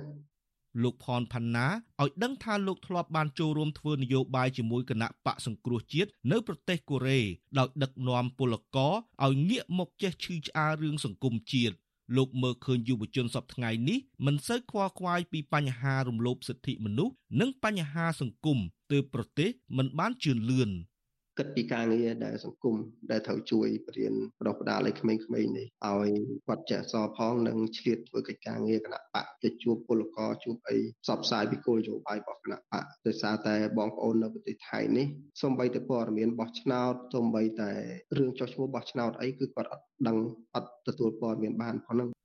[0.82, 1.66] លោកផនផាន់ណា
[2.02, 7.20] ឲ្យដឹងថាលោកធ្លាប់បានចូលរួមធ្វើនយោបាយជាមួយគណៈបកសង្គ្រោះជាតិនៅប្រទេសកូរ៉េ
[7.58, 8.94] ដោយដឹកនាំពលករ
[9.24, 11.74] ឲ្យងាកមកចេះឈឺឆ្អាលរឿងសង្គមជាតិ
[12.16, 18.58] លោកមើលឃើញយុវជនសពថ្ងៃនេះមិនសូវខ្វល់ខ្វាយពីបញ្ហារំលោភសិទ្ធិមនុស្សនិងបញ្ហាសង្គម
[18.92, 20.70] ទើបប្រទេសមិនបានជឿនលឿន
[21.38, 22.76] គិតពីការងារដែលសង្គម
[23.10, 26.10] ដែលត្រូវជួយបរៀនបដិបដាលឲ្យក្មេងៗនេះឲ្យ
[26.46, 35.06] គាត់ចេះសរផងនិងឆ្លៀតធ្វើកិច្ចការងារគណៈបកទៅជួបពលករជួបអីផ្សព្វផ្សាយពីគោលនយោបាយរបស់គណៈបកដោយសារតែបងប្អូននៅប្រទេសថៃនេះ
[35.42, 37.70] សូម្បីតែព័ត៌មានបោះឆ្នោតសូម្បីតែ
[38.16, 40.18] រឿងចុះឈ្មោះបោះឆ្នោតអីគឺគាត់អត់ដឹង
[40.54, 42.17] អត់ទទួលព័ត៌មានបានផងហ្នឹង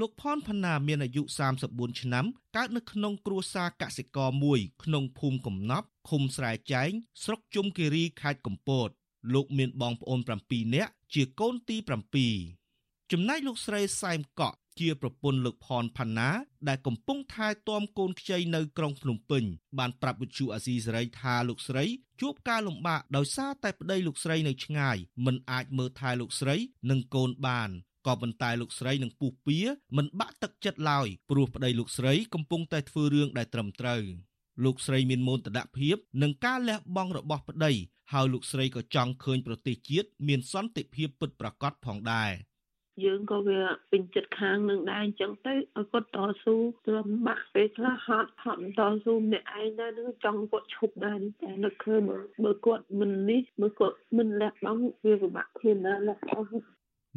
[0.00, 1.22] លោកផនផាណាមានអាយុ
[1.60, 2.24] 34ឆ្នាំ
[2.56, 6.90] កើតនៅក្នុងគ្រួសារកសិករមួយ ក្នុងភូមិកំណប់ឃុំស្រែចែង
[7.22, 8.88] ស្រុកជុំគិរីខេត្តកំពត
[9.34, 11.76] លោកមានបងប្អូន7នាក់ជាកូនទី
[12.44, 16.30] 7ចំណែកលោកស្រីសែមកក់ជាប្រពន្ធលោកផនផាណា
[16.68, 19.44] ដែលកំពុងថែទាំកូនខ្ចីនៅក្រុងភ្នំពេញ
[19.78, 21.84] បានប្រាប់វិទ្យុអាស៊ីសេរីថាលោកស្រី
[22.20, 26.56] ជួបការលំបាកដោយសារតែប្តីលោកស្រីនៅឆ្ងាយមិនអាចមើលថែលោកស្រី
[26.90, 27.70] និងកូនបាន
[28.06, 29.58] ក៏ប៉ុន្តែលោកស្រីនិងពុះពៀ
[29.96, 34.02] មិនបាក់ទឹកចិត្តឡើយព្រោះប្តីលោកស្រីកំពុងតែធ្វើរឿងដែលត្រឹមត្រូវ
[34.64, 37.72] លោកស្រីមានមោទនភាពនឹងការលះបង់របស់ប្តី
[38.12, 42.32] ហើយលោកស្រីក៏ចង់ឃើញប្រទេសជាតិមានសន្តិភាពពិតប្រាកដផងដែរ
[43.04, 46.54] យើងក៏វាពេញចិត្តខាងនឹងដែរអញ្ចឹងទៅឲ្យគាត់តស៊ូ
[46.86, 52.00] ទ្រាំបាក់ពេលខ្លះហត់ហត់តស៊ូម្នាក់ឯងដែរនឹងចង់គាត់ឈប់ដែរតែនឹកឃើញ
[52.44, 56.48] បើគាត់មិននេះមើលគាត់មិនលះបង់វាពិបាកខ្លួនណាលះបង់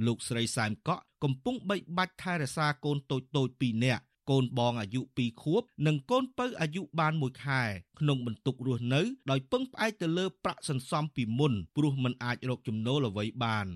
[0.05, 7.61] លោកស្រីសែមកក់កំពុងបីបាច់ថែរក្សាកូនតូចតូច2នាក់កូនបងអាយុ2ខួប និងកូនពៅអាយុបាន1ខែ
[7.99, 13.67] ក្នុងបន្ទុករស់នៅដោយពឹងផ្អែកទៅលើប្រាក់សន្សំពីមុនព្រោះមិនអាចរកចំណូលអ្វីបាន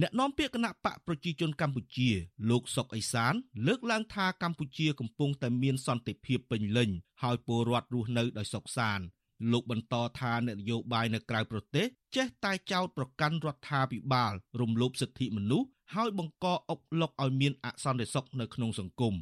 [0.00, 2.08] អ្នកនាំពាក្យគណៈបកប្រជាជនកម្ពុជា
[2.50, 3.34] លោកសុកអេសាន
[3.66, 6.90] លើកឡើងថាកម្ពុជាកំពុងតែមានសន្តិភាពពេញលេញ
[7.22, 9.04] ហើយពលរដ្ឋរស់នៅដោយសុខសាន្ត
[9.52, 11.86] លោកបន្តថានយោបាយនៅក្រៅប្រទេស
[12.16, 19.14] ចេះតែចោទប្រកាន់រដ្ឋាភិបាល រំលោភសិទ្ធិមនុស្សហើយបង្កអុកឡុកឲ្យមានអសន្តិសុខនៅក្នុងសង្គម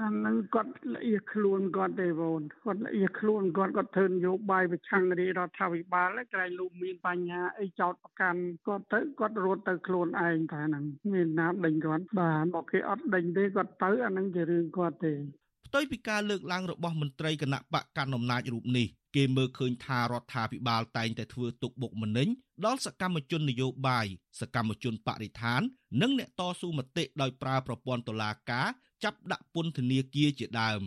[0.00, 15.14] អានឹងគាត់ល្អៀខ្លួនគាត់ទេបងគាត់ល្អៀខ្លួនគាត់គាត់ធ្វើនយោបាយប្រឆាំងរាជរដ្ឋាភិបាលក្រែងលោកមានបញ្ហាអីចោតប្រកាន់គាត់ទៅគាត់រត់ទៅខ្លួនឯងថាហ្នឹងមានណាដេញគាត់បាទមកគេអត់ដេញទេគាត់ទៅអាហ្នឹងជារឿងគាត់ទេ
[15.66, 18.86] ផ្ទុយពីការលើកឡើងរបស់មន្ត្រីគណៈបកកណ្ដាលអំណាចរូបនេះ
[19.16, 22.28] គេមើលឃើញថារដ្ឋាភិបាលតែងតែធ្វើទុកបុកម្នេញ
[22.64, 24.06] ដល់សកម្មជននយោបាយ
[24.40, 25.60] សកម្មជនបរិស្ថាន
[26.00, 28.68] និងអ្នកតស៊ូមតិដោយប្រើប្រព័ន្ធតុលាការ
[29.04, 30.82] ចាប់ដាក់ពន្ធនាគារជាដើម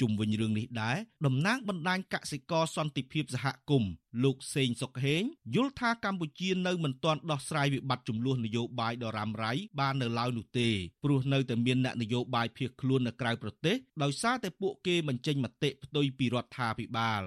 [0.00, 0.96] ជុំវិញរឿងនេះដែរ
[1.26, 3.90] តំណាងបណ្ដាញកសិករសន្តិភាពសហគមន៍
[4.24, 5.22] លោកសេងសុកហេង
[5.54, 10.68] យល់ថាកម្ពុជានៅមិនទាន់ដោះស្រាយវិបត្តិចំនួននយោបាយដ៏រ៉ាំរ៉ៃបាននៅឡើយនោះទេ
[11.04, 17.22] ព្រោះនៅតែមានអ្នកនយោបាយភៀសខ្លួននៅក្រៅប្រទេសដោយសារតែពួកគេបញ្ចេញមតិផ្ទុយពីរដ្ឋាភិបាល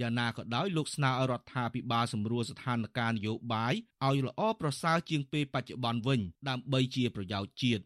[0.00, 3.74] យ៉ាងណាក៏ដោយលោកស្នើឲ្យរដ្ឋាភិបាលសម្រួលស្ថានភាពនយោបាយ
[4.06, 7.82] ឲ្យល្អប្រសើរជាងពេលបច្ចុប្បន្នវិញដើម្បីជាប្រយោជន៍ជាតិ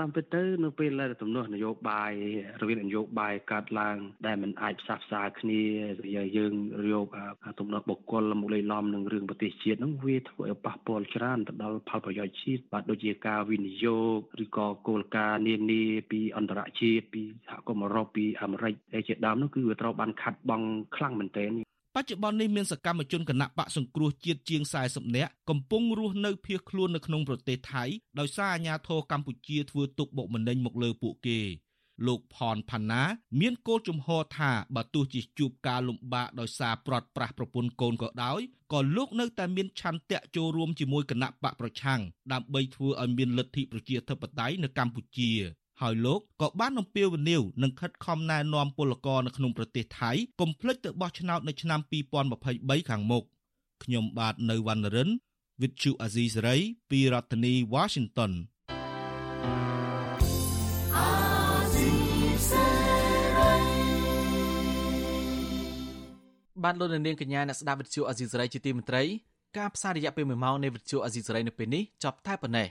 [0.00, 2.12] តាមពិតទៅនៅពេលដែលទំនាស់នយោបាយ
[2.60, 5.62] រវាងនយោបាយកាត់ឡើង ដែលมันអាចផ្សះផ្សាគ្នា
[6.36, 6.54] យើង
[6.92, 7.06] យក
[7.60, 20.62] ទំនាស់បុគ្គលមកលេីឡំនឹងរឿងប្រទេសជាតិហ្នឹងវាធ្វើឲ្យប៉ះពាល់ច្រើនទៅដល់ផលប្រយោជន៍ជាតិបាទដូចជាការវិនិយោគឬក៏គោលការណ៍នានាពីអន្តរជាតិពីសហគមន៍អឺរ៉ុបពីអាមេរិកដែលជាដើមនោះគឺវាត្រូវបានខាត់បង
[20.96, 21.50] ខ្លាំងមែនទែន
[21.96, 27.84] បច្ចុប្បន្ននេះមានសកម្មជនគណៈបកសង្គ្រោះជាតិជាង40នាក់កំពុងរស់នៅភៀសខ្លួននៅក្នុងប្រទេសថៃ
[28.18, 31.40] ដោយសារអាញាធរកម្ពុជាធ្វើទុកបុកម្នេញមកលើពួកគេ
[32.06, 33.02] លោកផនផាណា
[33.40, 38.40] មានគោលជំហរថាបើទោះជាជួបការលំបាកដោយសារប្រត់ប្រាស់ប្រពន្ធកូនក៏ដោយ
[38.72, 42.00] ក៏លោកនៅតែមានឆន្ទៈចូលរួមជាមួយគណៈបកប្រឆាំង
[42.32, 45.32] ដើម្បីធ្វើឲ្យមានលទ្ធិប្រជាធិបតេយ្យនៅកម្ពុជា
[45.80, 50.10] ហើយលោកក៏បានអំពាវនាវនឹងខិតខំណែនាំពលករនៅក្នុងប្រទេសថៃ
[50.40, 51.80] កុំភ្លេចទៅបោះឆ្នោតនៅឆ្នាំ
[52.80, 53.24] 2023ខាងមុខ
[53.84, 55.10] ខ្ញុំបាទនៅវណ្ណរិន
[55.60, 56.60] With Chu Azizi Saray
[56.90, 58.32] ពីរដ្ឋធានី Washington
[66.64, 69.02] បានលោកនាងកញ្ញាអ្នកស្ដាប់វិទ្យុអេស៊ីសរ៉ៃជាទីមេត្រី
[69.58, 72.68] ការផ្សាយរយៈពេល1ម៉ោងនៃវិទ្យុអេស៊ីសរ៉ៃនៅពេលនេះចប់តែប៉ុណ្ណេះ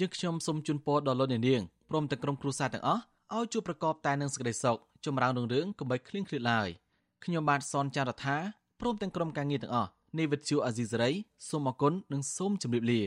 [0.00, 3.02] យើងខ្ញុំសូមជូនពរដល់លោកនាង ព្រមទាំងក្រុមគ្រួសារទាំងអស់
[3.36, 6.68] ឲ្យជួបប្រកបតែនឹងសេចក្តីសុខចម្រើនរុងរឿងកុំបីឃ្លៀងឃ្លាតឡើយ
[7.24, 8.36] ខ្ញុំបាទសនចាររថា
[8.80, 11.10] ព្រមទាំងក្រុមការងារទាំងអស់នៃវិទ្យុអេស៊ីសរ៉ៃ
[11.48, 13.02] សូមអគុណនិងសូមជម្រាបលា